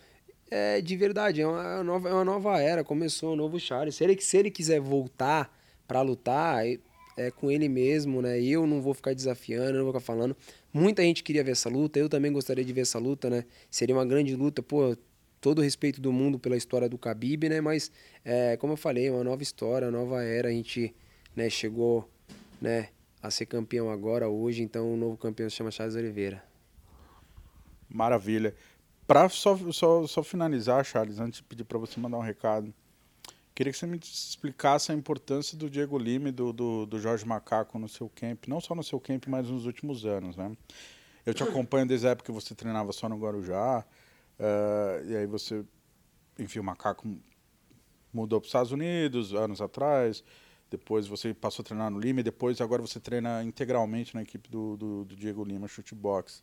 É, 0.50 0.80
de 0.80 0.96
verdade, 0.96 1.40
é 1.40 1.46
uma, 1.46 1.82
nova, 1.82 2.08
é 2.08 2.12
uma 2.12 2.24
nova 2.24 2.60
era, 2.60 2.82
começou 2.84 3.32
um 3.32 3.36
novo 3.36 3.58
Charles. 3.60 3.94
Se 3.94 4.04
ele, 4.04 4.20
se 4.20 4.36
ele 4.36 4.50
quiser 4.50 4.80
voltar 4.80 5.54
para 5.86 6.00
lutar, 6.02 6.64
é 7.16 7.30
com 7.30 7.50
ele 7.50 7.68
mesmo, 7.68 8.22
né? 8.22 8.40
Eu 8.40 8.66
não 8.66 8.80
vou 8.80 8.94
ficar 8.94 9.14
desafiando, 9.14 9.74
não 9.74 9.84
vou 9.84 9.92
ficar 9.92 10.04
falando. 10.04 10.36
Muita 10.72 11.02
gente 11.02 11.22
queria 11.22 11.44
ver 11.44 11.52
essa 11.52 11.68
luta, 11.68 11.98
eu 11.98 12.08
também 12.08 12.32
gostaria 12.32 12.64
de 12.64 12.72
ver 12.72 12.82
essa 12.82 12.98
luta, 12.98 13.28
né? 13.28 13.44
Seria 13.70 13.94
uma 13.94 14.04
grande 14.04 14.34
luta, 14.34 14.62
pô, 14.62 14.96
todo 15.40 15.58
o 15.58 15.62
respeito 15.62 16.00
do 16.00 16.12
mundo 16.12 16.38
pela 16.38 16.56
história 16.56 16.88
do 16.88 16.96
Khabib, 16.96 17.48
né? 17.48 17.60
Mas, 17.60 17.90
é, 18.24 18.56
como 18.56 18.74
eu 18.74 18.76
falei, 18.76 19.10
uma 19.10 19.24
nova 19.24 19.42
história, 19.42 19.88
uma 19.88 19.98
nova 19.98 20.22
era, 20.22 20.48
a 20.48 20.52
gente 20.52 20.94
né, 21.36 21.50
chegou 21.50 22.08
né, 22.60 22.88
a 23.22 23.30
ser 23.30 23.46
campeão 23.46 23.90
agora, 23.90 24.28
hoje, 24.28 24.62
então 24.62 24.92
o 24.92 24.96
novo 24.96 25.16
campeão 25.16 25.48
se 25.48 25.56
chama 25.56 25.70
Charles 25.70 25.94
Oliveira. 25.94 26.42
Maravilha. 27.88 28.54
Para 29.06 29.28
só, 29.28 29.56
só, 29.72 30.06
só 30.06 30.22
finalizar, 30.22 30.84
Charles, 30.84 31.20
antes 31.20 31.38
de 31.38 31.44
pedir 31.44 31.64
para 31.64 31.78
você 31.78 32.00
mandar 32.00 32.18
um 32.18 32.22
recado, 32.22 32.72
Queria 33.54 33.70
que 33.70 33.78
você 33.78 33.86
me 33.86 33.98
explicasse 33.98 34.90
a 34.90 34.94
importância 34.94 35.58
do 35.58 35.68
Diego 35.68 35.98
Lima 35.98 36.30
e 36.30 36.32
do, 36.32 36.52
do, 36.54 36.86
do, 36.86 36.98
Jorge 36.98 37.26
Macaco 37.26 37.78
no 37.78 37.88
seu 37.88 38.08
camp, 38.08 38.46
não 38.46 38.62
só 38.62 38.74
no 38.74 38.82
seu 38.82 38.98
camp, 38.98 39.26
mas 39.26 39.48
nos 39.48 39.66
últimos 39.66 40.06
anos, 40.06 40.36
né? 40.36 40.56
Eu 41.24 41.34
te 41.34 41.42
acompanho 41.42 41.86
desde 41.86 42.06
a 42.06 42.10
época 42.10 42.32
que 42.32 42.32
você 42.32 42.54
treinava 42.54 42.92
só 42.92 43.10
no 43.10 43.18
Guarujá, 43.18 43.84
uh, 44.38 45.06
e 45.06 45.16
aí 45.16 45.26
você, 45.26 45.62
enfim, 46.38 46.60
o 46.60 46.64
Macaco 46.64 47.06
mudou 48.10 48.40
para 48.40 48.46
os 48.46 48.48
Estados 48.48 48.72
Unidos 48.72 49.34
anos 49.34 49.60
atrás, 49.60 50.24
depois 50.72 51.06
você 51.06 51.34
passou 51.34 51.62
a 51.62 51.66
treinar 51.66 51.90
no 51.90 52.00
Lima, 52.00 52.20
e 52.20 52.22
depois 52.22 52.60
agora 52.60 52.80
você 52.80 52.98
treina 52.98 53.44
integralmente 53.44 54.14
na 54.14 54.22
equipe 54.22 54.50
do, 54.50 54.76
do, 54.76 55.04
do 55.04 55.14
Diego 55.14 55.44
Lima, 55.44 55.68
chutebox. 55.68 56.42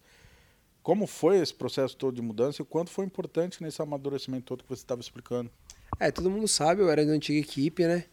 Como 0.84 1.08
foi 1.08 1.40
esse 1.40 1.54
processo 1.54 1.98
todo 1.98 2.16
de 2.16 2.22
mudança 2.22 2.62
e 2.62 2.66
quanto 2.66 2.92
foi 2.92 3.06
importante 3.06 3.62
nesse 3.62 3.82
amadurecimento 3.82 4.46
todo 4.46 4.64
que 4.64 4.70
você 4.70 4.84
estava 4.84 5.02
explicando? 5.02 5.50
É, 6.00 6.12
todo 6.12 6.30
mundo 6.30 6.48
sabe, 6.48 6.82
eu 6.82 6.90
era 6.90 7.06
da 7.06 7.12
antiga 7.12 7.40
equipe, 7.40 7.86
né? 7.86 8.06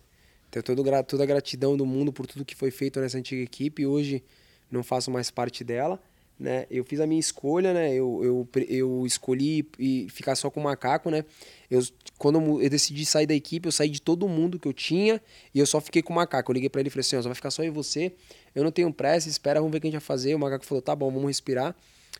Tenho 0.50 0.62
todo, 0.62 0.82
toda 1.04 1.22
a 1.22 1.26
gratidão 1.26 1.76
do 1.76 1.84
mundo 1.84 2.12
por 2.12 2.26
tudo 2.26 2.44
que 2.44 2.56
foi 2.56 2.70
feito 2.70 2.98
nessa 2.98 3.18
antiga 3.18 3.42
equipe. 3.42 3.86
Hoje 3.86 4.24
não 4.70 4.82
faço 4.82 5.10
mais 5.10 5.30
parte 5.30 5.62
dela, 5.62 6.02
né? 6.38 6.66
Eu 6.70 6.84
fiz 6.84 7.00
a 7.00 7.06
minha 7.06 7.18
escolha, 7.18 7.72
né? 7.72 7.94
Eu, 7.94 8.20
eu, 8.22 8.48
eu 8.68 9.06
escolhi 9.06 9.66
e 9.78 10.06
ficar 10.10 10.36
só 10.36 10.50
com 10.50 10.60
o 10.60 10.64
macaco, 10.64 11.10
né? 11.10 11.24
Eu, 11.70 11.82
quando 12.18 12.62
eu 12.62 12.70
decidi 12.70 13.06
sair 13.06 13.26
da 13.26 13.34
equipe, 13.34 13.66
eu 13.66 13.72
saí 13.72 13.88
de 13.88 14.00
todo 14.00 14.28
mundo 14.28 14.58
que 14.58 14.68
eu 14.68 14.72
tinha 14.72 15.20
e 15.54 15.58
eu 15.58 15.66
só 15.66 15.80
fiquei 15.80 16.02
com 16.02 16.12
o 16.12 16.16
macaco. 16.16 16.50
Eu 16.50 16.54
liguei 16.54 16.68
para 16.68 16.80
ele 16.80 16.88
e 16.88 16.90
falei 16.90 17.00
assim: 17.00 17.16
ó, 17.16 17.22
vai 17.22 17.34
ficar 17.34 17.50
só 17.50 17.62
eu 17.62 17.68
e 17.68 17.70
você. 17.70 18.12
Eu 18.54 18.62
não 18.62 18.70
tenho 18.70 18.92
pressa, 18.92 19.28
espera, 19.28 19.60
vamos 19.60 19.72
ver 19.72 19.78
o 19.78 19.80
que 19.80 19.86
a 19.86 19.90
gente 19.90 20.00
vai 20.00 20.06
fazer. 20.06 20.34
O 20.34 20.38
macaco 20.38 20.66
falou: 20.66 20.82
tá 20.82 20.94
bom, 20.94 21.10
vamos 21.10 21.28
respirar. 21.28 21.74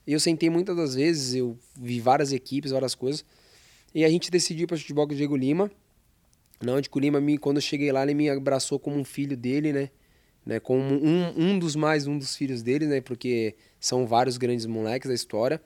E 0.07 0.13
eu 0.13 0.21
sentei 0.21 0.49
muitas 0.49 0.77
das 0.77 0.95
vezes, 0.95 1.35
eu 1.35 1.59
vi 1.75 2.01
várias 2.01 2.33
equipes, 2.33 2.71
várias 2.71 2.95
coisas. 2.95 3.25
E 3.95 4.05
a 4.05 4.09
gente 4.09 4.31
decidiu 4.31 4.67
para 4.67 4.77
futebol 4.77 5.07
com 5.07 5.13
o 5.13 5.17
Diego 5.17 5.37
Lima. 5.37 5.71
Onde 6.67 6.89
o 6.91 6.99
Lima, 6.99 7.21
me, 7.21 7.37
quando 7.37 7.57
eu 7.57 7.63
cheguei 7.63 7.93
lá, 7.93 8.03
ele 8.03 8.15
me 8.15 8.31
abraçou 8.31 8.79
como 8.79 8.97
um 8.97 9.05
filho 9.05 9.37
dele, 9.37 9.73
né? 9.73 9.91
Né? 10.47 10.61
Como 10.61 10.81
um, 10.81 11.35
um 11.37 11.59
dos 11.59 11.75
mais 11.75 12.07
um 12.07 12.17
dos 12.17 12.37
filhos 12.37 12.63
dele, 12.63 12.87
né? 12.87 13.01
Porque 13.01 13.57
são 13.81 14.07
vários 14.07 14.39
grandes 14.39 14.65
moleques 14.65 15.09
da 15.09 15.15
história, 15.15 15.61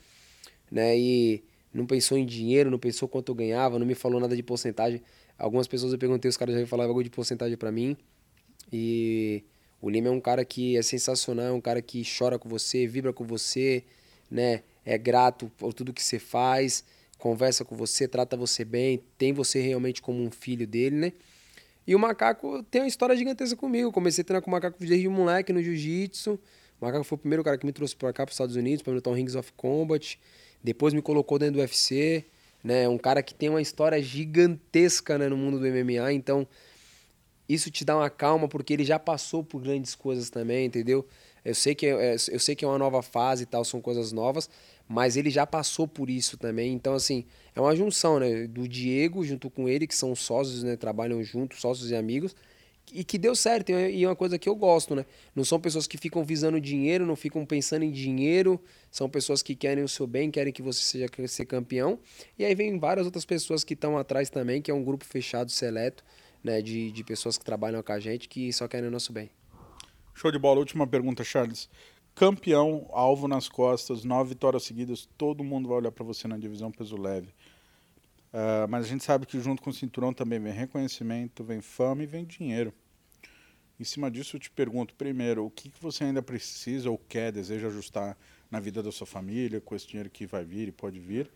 né? 0.70 0.98
E 0.98 1.44
não 1.72 1.86
pensou 1.86 2.16
em 2.16 2.24
dinheiro, 2.24 2.70
não 2.70 2.78
pensou 2.78 3.06
quanto 3.06 3.30
eu 3.30 3.36
ganhava, 3.36 3.78
não 3.78 3.86
me 3.86 3.94
falou 3.94 4.18
nada 4.18 4.34
de 4.34 4.42
porcentagem. 4.42 5.02
Algumas 5.38 5.68
pessoas 5.68 5.92
eu 5.92 5.98
perguntei, 5.98 6.28
os 6.28 6.36
caras 6.36 6.58
já 6.58 6.66
falavam 6.66 6.90
algo 6.90 7.04
de 7.04 7.10
porcentagem 7.10 7.56
para 7.56 7.70
mim. 7.70 7.96
E 8.72 9.44
o 9.80 9.90
Lima 9.90 10.08
é 10.08 10.10
um 10.10 10.20
cara 10.20 10.44
que 10.44 10.76
é 10.76 10.82
sensacional, 10.82 11.46
é 11.46 11.52
um 11.52 11.60
cara 11.60 11.82
que 11.82 12.02
chora 12.18 12.38
com 12.38 12.48
você, 12.48 12.86
vibra 12.86 13.12
com 13.12 13.24
você, 13.24 13.84
né? 14.30 14.62
É 14.84 14.96
grato 14.96 15.50
por 15.58 15.74
tudo 15.74 15.92
que 15.92 16.02
você 16.02 16.18
faz 16.18 16.82
conversa 17.20 17.64
com 17.64 17.76
você, 17.76 18.08
trata 18.08 18.36
você 18.36 18.64
bem, 18.64 19.04
tem 19.16 19.32
você 19.32 19.60
realmente 19.60 20.02
como 20.02 20.20
um 20.22 20.30
filho 20.30 20.66
dele, 20.66 20.96
né? 20.96 21.12
E 21.90 21.94
o 21.96 21.98
macaco 21.98 22.62
tem 22.70 22.82
uma 22.82 22.86
história 22.86 23.16
gigantesca 23.16 23.56
comigo. 23.56 23.90
Comecei 23.90 24.22
a 24.22 24.24
treinar 24.24 24.42
com 24.42 24.48
o 24.48 24.52
macaco 24.52 24.78
desde 24.78 25.08
moleque 25.08 25.52
no 25.52 25.60
jiu-jitsu. 25.60 26.38
O 26.80 26.84
macaco 26.84 27.02
foi 27.02 27.16
o 27.16 27.18
primeiro 27.18 27.42
cara 27.42 27.58
que 27.58 27.66
me 27.66 27.72
trouxe 27.72 27.96
para 27.96 28.12
cá, 28.12 28.24
para 28.24 28.30
os 28.30 28.34
Estados 28.34 28.54
Unidos, 28.54 28.80
para 28.80 28.92
lutar 28.92 29.12
um 29.12 29.16
Rings 29.16 29.34
of 29.34 29.52
Combat. 29.56 30.16
Depois 30.62 30.94
me 30.94 31.02
colocou 31.02 31.36
dentro 31.36 31.54
do 31.54 31.58
UFC, 31.58 32.24
né? 32.62 32.88
Um 32.88 32.96
cara 32.96 33.24
que 33.24 33.34
tem 33.34 33.48
uma 33.48 33.60
história 33.60 34.00
gigantesca 34.00 35.18
né, 35.18 35.28
no 35.28 35.36
mundo 35.36 35.58
do 35.58 35.66
MMA. 35.66 36.12
Então, 36.12 36.46
isso 37.48 37.72
te 37.72 37.84
dá 37.84 37.96
uma 37.96 38.08
calma, 38.08 38.46
porque 38.46 38.72
ele 38.72 38.84
já 38.84 38.96
passou 38.96 39.42
por 39.42 39.60
grandes 39.60 39.96
coisas 39.96 40.30
também, 40.30 40.66
entendeu? 40.66 41.04
Eu 41.44 41.56
sei 41.56 41.74
que 41.74 41.86
é, 41.86 42.14
eu 42.14 42.38
sei 42.38 42.54
que 42.54 42.64
é 42.64 42.68
uma 42.68 42.78
nova 42.78 43.02
fase 43.02 43.42
e 43.42 43.46
tal, 43.46 43.64
são 43.64 43.80
coisas 43.80 44.12
novas, 44.12 44.48
mas 44.90 45.16
ele 45.16 45.30
já 45.30 45.46
passou 45.46 45.86
por 45.86 46.10
isso 46.10 46.36
também. 46.36 46.72
Então, 46.72 46.94
assim, 46.94 47.24
é 47.54 47.60
uma 47.60 47.76
junção, 47.76 48.18
né? 48.18 48.48
Do 48.48 48.66
Diego 48.66 49.24
junto 49.24 49.48
com 49.48 49.68
ele, 49.68 49.86
que 49.86 49.94
são 49.94 50.16
sócios, 50.16 50.64
né? 50.64 50.74
Trabalham 50.74 51.22
juntos, 51.22 51.60
sócios 51.60 51.92
e 51.92 51.94
amigos, 51.94 52.34
e 52.92 53.04
que 53.04 53.16
deu 53.16 53.36
certo. 53.36 53.70
E 53.70 54.02
é 54.02 54.08
uma 54.08 54.16
coisa 54.16 54.36
que 54.36 54.48
eu 54.48 54.54
gosto, 54.56 54.96
né? 54.96 55.06
Não 55.32 55.44
são 55.44 55.60
pessoas 55.60 55.86
que 55.86 55.96
ficam 55.96 56.24
visando 56.24 56.60
dinheiro, 56.60 57.06
não 57.06 57.14
ficam 57.14 57.46
pensando 57.46 57.84
em 57.84 57.92
dinheiro, 57.92 58.60
são 58.90 59.08
pessoas 59.08 59.44
que 59.44 59.54
querem 59.54 59.84
o 59.84 59.88
seu 59.88 60.08
bem, 60.08 60.28
querem 60.28 60.52
que 60.52 60.60
você 60.60 60.82
seja 60.82 61.06
ser 61.28 61.44
campeão. 61.44 61.96
E 62.36 62.44
aí 62.44 62.56
vem 62.56 62.76
várias 62.76 63.06
outras 63.06 63.24
pessoas 63.24 63.62
que 63.62 63.74
estão 63.74 63.96
atrás 63.96 64.28
também, 64.28 64.60
que 64.60 64.72
é 64.72 64.74
um 64.74 64.82
grupo 64.82 65.04
fechado, 65.04 65.52
seleto, 65.52 66.02
né? 66.42 66.60
De, 66.60 66.90
de 66.90 67.04
pessoas 67.04 67.38
que 67.38 67.44
trabalham 67.44 67.80
com 67.80 67.92
a 67.92 68.00
gente, 68.00 68.28
que 68.28 68.52
só 68.52 68.66
querem 68.66 68.88
o 68.88 68.90
nosso 68.90 69.12
bem. 69.12 69.30
Show 70.14 70.32
de 70.32 70.38
bola. 70.40 70.58
Última 70.58 70.84
pergunta, 70.84 71.22
Charles 71.22 71.68
campeão, 72.20 72.86
alvo 72.90 73.26
nas 73.26 73.48
costas, 73.48 74.04
nove 74.04 74.34
vitórias 74.34 74.64
seguidas, 74.64 75.08
todo 75.16 75.42
mundo 75.42 75.70
vai 75.70 75.78
olhar 75.78 75.90
para 75.90 76.04
você 76.04 76.28
na 76.28 76.36
divisão 76.36 76.70
peso 76.70 76.94
leve. 76.94 77.28
Uh, 78.28 78.68
mas 78.68 78.84
a 78.84 78.88
gente 78.88 79.02
sabe 79.02 79.24
que 79.24 79.40
junto 79.40 79.62
com 79.62 79.70
o 79.70 79.72
cinturão 79.72 80.12
também 80.12 80.38
vem 80.38 80.52
reconhecimento, 80.52 81.42
vem 81.42 81.62
fama 81.62 82.02
e 82.02 82.06
vem 82.06 82.26
dinheiro. 82.26 82.74
Em 83.80 83.84
cima 83.84 84.10
disso, 84.10 84.36
eu 84.36 84.40
te 84.40 84.50
pergunto, 84.50 84.94
primeiro, 84.96 85.46
o 85.46 85.50
que, 85.50 85.70
que 85.70 85.82
você 85.82 86.04
ainda 86.04 86.20
precisa 86.20 86.90
ou 86.90 86.98
quer, 86.98 87.32
deseja 87.32 87.68
ajustar 87.68 88.18
na 88.50 88.60
vida 88.60 88.82
da 88.82 88.92
sua 88.92 89.06
família, 89.06 89.58
com 89.58 89.74
esse 89.74 89.86
dinheiro 89.86 90.10
que 90.10 90.26
vai 90.26 90.44
vir 90.44 90.68
e 90.68 90.72
pode 90.72 91.00
vir? 91.00 91.30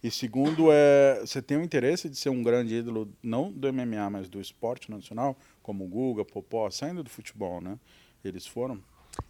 E 0.00 0.12
segundo, 0.12 0.70
é, 0.70 1.18
você 1.26 1.42
tem 1.42 1.56
o 1.56 1.64
interesse 1.64 2.08
de 2.08 2.14
ser 2.14 2.28
um 2.28 2.44
grande 2.44 2.76
ídolo, 2.76 3.12
não 3.20 3.50
do 3.50 3.72
MMA, 3.72 4.08
mas 4.08 4.28
do 4.28 4.40
esporte 4.40 4.92
nacional, 4.92 5.36
como 5.60 5.84
o 5.84 5.88
Guga, 5.88 6.24
Popó, 6.24 6.70
saindo 6.70 7.02
do 7.02 7.10
futebol, 7.10 7.60
né? 7.60 7.76
Eles 8.24 8.46
foram? 8.46 8.80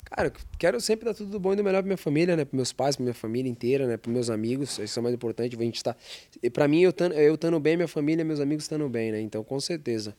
Cara, 0.04 0.32
quero 0.58 0.80
sempre 0.80 1.04
dar 1.04 1.14
tudo 1.14 1.38
bom 1.38 1.52
e 1.52 1.56
do 1.56 1.64
melhor 1.64 1.82
pra 1.82 1.86
minha 1.86 1.96
família, 1.96 2.36
né? 2.36 2.44
Pros 2.44 2.56
meus 2.56 2.72
pais, 2.72 2.96
pra 2.96 3.02
minha 3.02 3.14
família 3.14 3.48
inteira, 3.48 3.86
né? 3.86 3.96
Pros 3.96 4.12
meus 4.12 4.30
amigos, 4.30 4.78
isso 4.78 4.98
é 4.98 5.02
mais 5.02 5.14
importante. 5.14 5.56
A 5.56 5.62
gente 5.62 5.82
tá... 5.82 5.96
Pra 6.52 6.66
mim, 6.66 6.82
eu 6.82 6.90
estando 6.90 7.14
eu 7.14 7.38
tando 7.38 7.60
bem, 7.60 7.76
minha 7.76 7.88
família, 7.88 8.24
meus 8.24 8.40
amigos 8.40 8.64
estando 8.64 8.88
bem, 8.88 9.12
né? 9.12 9.20
Então, 9.20 9.44
com 9.44 9.60
certeza. 9.60 10.16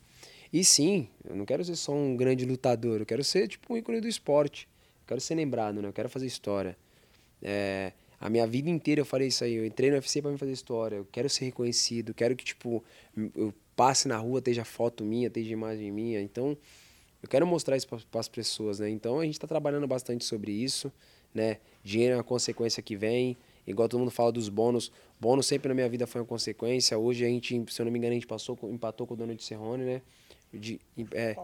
E 0.51 0.63
sim, 0.63 1.07
eu 1.27 1.35
não 1.35 1.45
quero 1.45 1.63
ser 1.63 1.75
só 1.75 1.93
um 1.93 2.15
grande 2.15 2.45
lutador, 2.45 3.01
eu 3.01 3.05
quero 3.05 3.23
ser, 3.23 3.47
tipo, 3.47 3.73
um 3.73 3.77
ícone 3.77 4.01
do 4.01 4.07
esporte. 4.07 4.67
Eu 5.01 5.07
quero 5.07 5.21
ser 5.21 5.35
lembrado, 5.35 5.81
né? 5.81 5.87
Eu 5.87 5.93
quero 5.93 6.09
fazer 6.09 6.25
história. 6.25 6.77
É... 7.41 7.93
A 8.21 8.29
minha 8.29 8.45
vida 8.45 8.69
inteira 8.69 9.01
eu 9.01 9.05
falei 9.05 9.29
isso 9.29 9.43
aí. 9.43 9.55
Eu 9.55 9.65
entrei 9.65 9.89
no 9.89 9.95
UFC 9.95 10.21
para 10.21 10.29
me 10.29 10.37
fazer 10.37 10.51
história. 10.51 10.97
Eu 10.97 11.07
quero 11.11 11.27
ser 11.27 11.45
reconhecido. 11.45 12.13
Quero 12.13 12.35
que, 12.35 12.45
tipo, 12.45 12.83
eu 13.35 13.51
passe 13.75 14.07
na 14.07 14.15
rua, 14.15 14.37
esteja 14.37 14.63
foto 14.63 15.03
minha, 15.03 15.27
esteja 15.27 15.51
imagem 15.51 15.91
minha. 15.91 16.21
Então, 16.21 16.55
eu 17.21 17.29
quero 17.29 17.45
mostrar 17.45 17.77
isso 17.77 17.87
para 17.87 18.19
as 18.19 18.27
pessoas, 18.27 18.79
né? 18.79 18.89
Então 18.89 19.19
a 19.19 19.25
gente 19.25 19.35
está 19.35 19.47
trabalhando 19.47 19.87
bastante 19.87 20.25
sobre 20.25 20.51
isso, 20.51 20.91
né? 21.33 21.57
Dinheiro 21.83 22.15
é 22.15 22.17
uma 22.17 22.23
consequência 22.23 22.81
que 22.81 22.95
vem, 22.95 23.37
igual 23.65 23.87
todo 23.87 23.99
mundo 23.99 24.11
fala 24.11 24.31
dos 24.31 24.49
bônus. 24.49 24.91
Bônus 25.19 25.45
sempre 25.45 25.69
na 25.69 25.75
minha 25.75 25.87
vida 25.87 26.07
foi 26.07 26.21
uma 26.21 26.27
consequência. 26.27 26.97
Hoje 26.97 27.23
a 27.23 27.27
gente, 27.27 27.63
se 27.71 27.81
eu 27.81 27.85
não 27.85 27.91
me 27.91 27.99
engano, 27.99 28.11
a 28.11 28.15
gente 28.15 28.27
passou, 28.27 28.57
empatou 28.63 29.05
com 29.05 29.13
o 29.13 29.17
dono 29.17 29.35
de 29.35 29.43
Serrone, 29.43 29.83
né? 29.83 30.01
De, 30.51 30.81
é, 31.13 31.35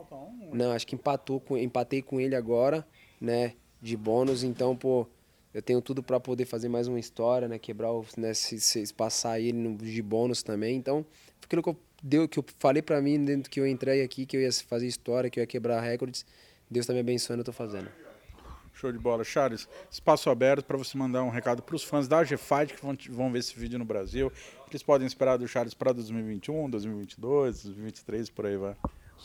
não, 0.51 0.71
acho 0.71 0.85
que 0.85 0.95
empatou 0.95 1.39
com, 1.39 1.57
empatei 1.57 2.01
com 2.01 2.19
ele 2.19 2.35
agora, 2.35 2.85
né? 3.21 3.53
De 3.81 3.95
bônus. 3.95 4.43
Então, 4.43 4.75
pô, 4.75 5.07
eu 5.53 5.61
tenho 5.61 5.81
tudo 5.81 6.01
para 6.03 6.19
poder 6.19 6.45
fazer 6.45 6.69
mais 6.69 6.87
uma 6.87 6.99
história, 6.99 7.47
né? 7.47 7.59
Quebrar, 7.59 7.93
o, 7.93 8.03
né? 8.17 8.33
Se, 8.33 8.59
se 8.59 8.93
passar 8.93 9.39
no, 9.39 9.77
de 9.77 10.01
bônus 10.01 10.41
também. 10.41 10.75
Então, 10.75 11.05
aquilo 11.41 11.61
que 11.61 11.69
eu, 11.69 11.77
deu, 12.01 12.27
que 12.27 12.39
eu 12.39 12.45
falei 12.59 12.81
para 12.81 13.01
mim 13.01 13.23
dentro 13.23 13.49
que 13.49 13.59
eu 13.59 13.67
entrei 13.67 14.03
aqui, 14.03 14.25
que 14.25 14.37
eu 14.37 14.41
ia 14.41 14.51
fazer 14.51 14.87
história, 14.87 15.29
que 15.29 15.39
eu 15.39 15.41
ia 15.41 15.47
quebrar 15.47 15.81
recordes. 15.81 16.25
Deus 16.69 16.85
tá 16.85 16.93
me 16.93 16.99
abençoando, 16.99 17.41
eu 17.41 17.45
tô 17.45 17.53
fazendo. 17.53 17.89
Show 18.73 18.91
de 18.91 18.99
bola. 18.99 19.23
Charles, 19.23 19.67
espaço 19.89 20.29
aberto 20.29 20.65
para 20.65 20.77
você 20.77 20.95
mandar 20.97 21.23
um 21.23 21.29
recado 21.29 21.63
para 21.63 21.75
os 21.75 21.83
fãs 21.83 22.07
da 22.07 22.23
G-Fight 22.23 22.75
que 22.75 22.81
vão, 22.81 22.95
vão 23.09 23.31
ver 23.31 23.39
esse 23.39 23.57
vídeo 23.57 23.79
no 23.79 23.85
Brasil. 23.85 24.31
Eles 24.69 24.83
podem 24.83 25.07
esperar 25.07 25.37
do 25.37 25.47
Charles 25.47 25.73
para 25.73 25.91
2021, 25.93 26.69
2022, 26.69 27.63
2023, 27.63 28.29
por 28.29 28.45
aí 28.45 28.55
vai. 28.55 28.75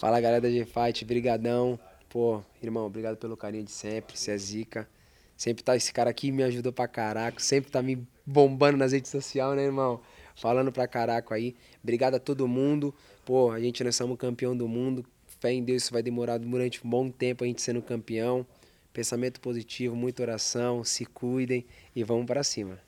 Fala 0.01 0.21
galera 0.21 0.41
da 0.41 0.51
G-Fight, 0.51 1.05
brigadão. 1.05 1.79
Pô, 2.09 2.43
irmão, 2.63 2.87
obrigado 2.87 3.17
pelo 3.17 3.37
carinho 3.37 3.65
de 3.65 3.71
sempre, 3.71 4.17
você 4.17 4.31
é 4.31 4.39
zica. 4.39 4.89
Sempre 5.37 5.63
tá 5.63 5.77
esse 5.77 5.93
cara 5.93 6.09
aqui 6.09 6.31
me 6.31 6.43
ajudou 6.45 6.73
pra 6.73 6.89
caraca, 6.89 7.39
sempre 7.41 7.71
tá 7.71 7.83
me 7.83 8.07
bombando 8.25 8.79
nas 8.79 8.93
redes 8.93 9.11
sociais, 9.11 9.57
né, 9.57 9.65
irmão? 9.65 10.01
Falando 10.37 10.73
pra 10.73 10.87
caraca 10.87 11.35
aí. 11.35 11.55
Obrigado 11.83 12.14
a 12.14 12.18
todo 12.21 12.47
mundo. 12.49 12.95
Pô, 13.25 13.51
a 13.51 13.61
gente 13.61 13.83
nós 13.85 13.97
somos 13.97 14.16
campeão 14.18 14.57
do 14.57 14.68
mundo. 14.68 15.05
Fé 15.40 15.53
em 15.53 15.62
Deus, 15.62 15.85
isso 15.85 15.92
vai 15.92 16.03
demorar 16.03 16.38
durante 16.38 16.85
um 16.87 16.90
bom 16.90 17.11
tempo 17.11 17.45
a 17.45 17.47
gente 17.47 17.62
sendo 17.62 17.83
campeão. 17.83 18.47
Pensamento 18.92 19.40
positivo, 19.40 19.97
muita 19.97 20.23
oração, 20.23 20.85
se 20.85 21.05
cuidem 21.05 21.64
e 21.97 22.05
vamos 22.05 22.27
para 22.27 22.45
cima. 22.45 22.79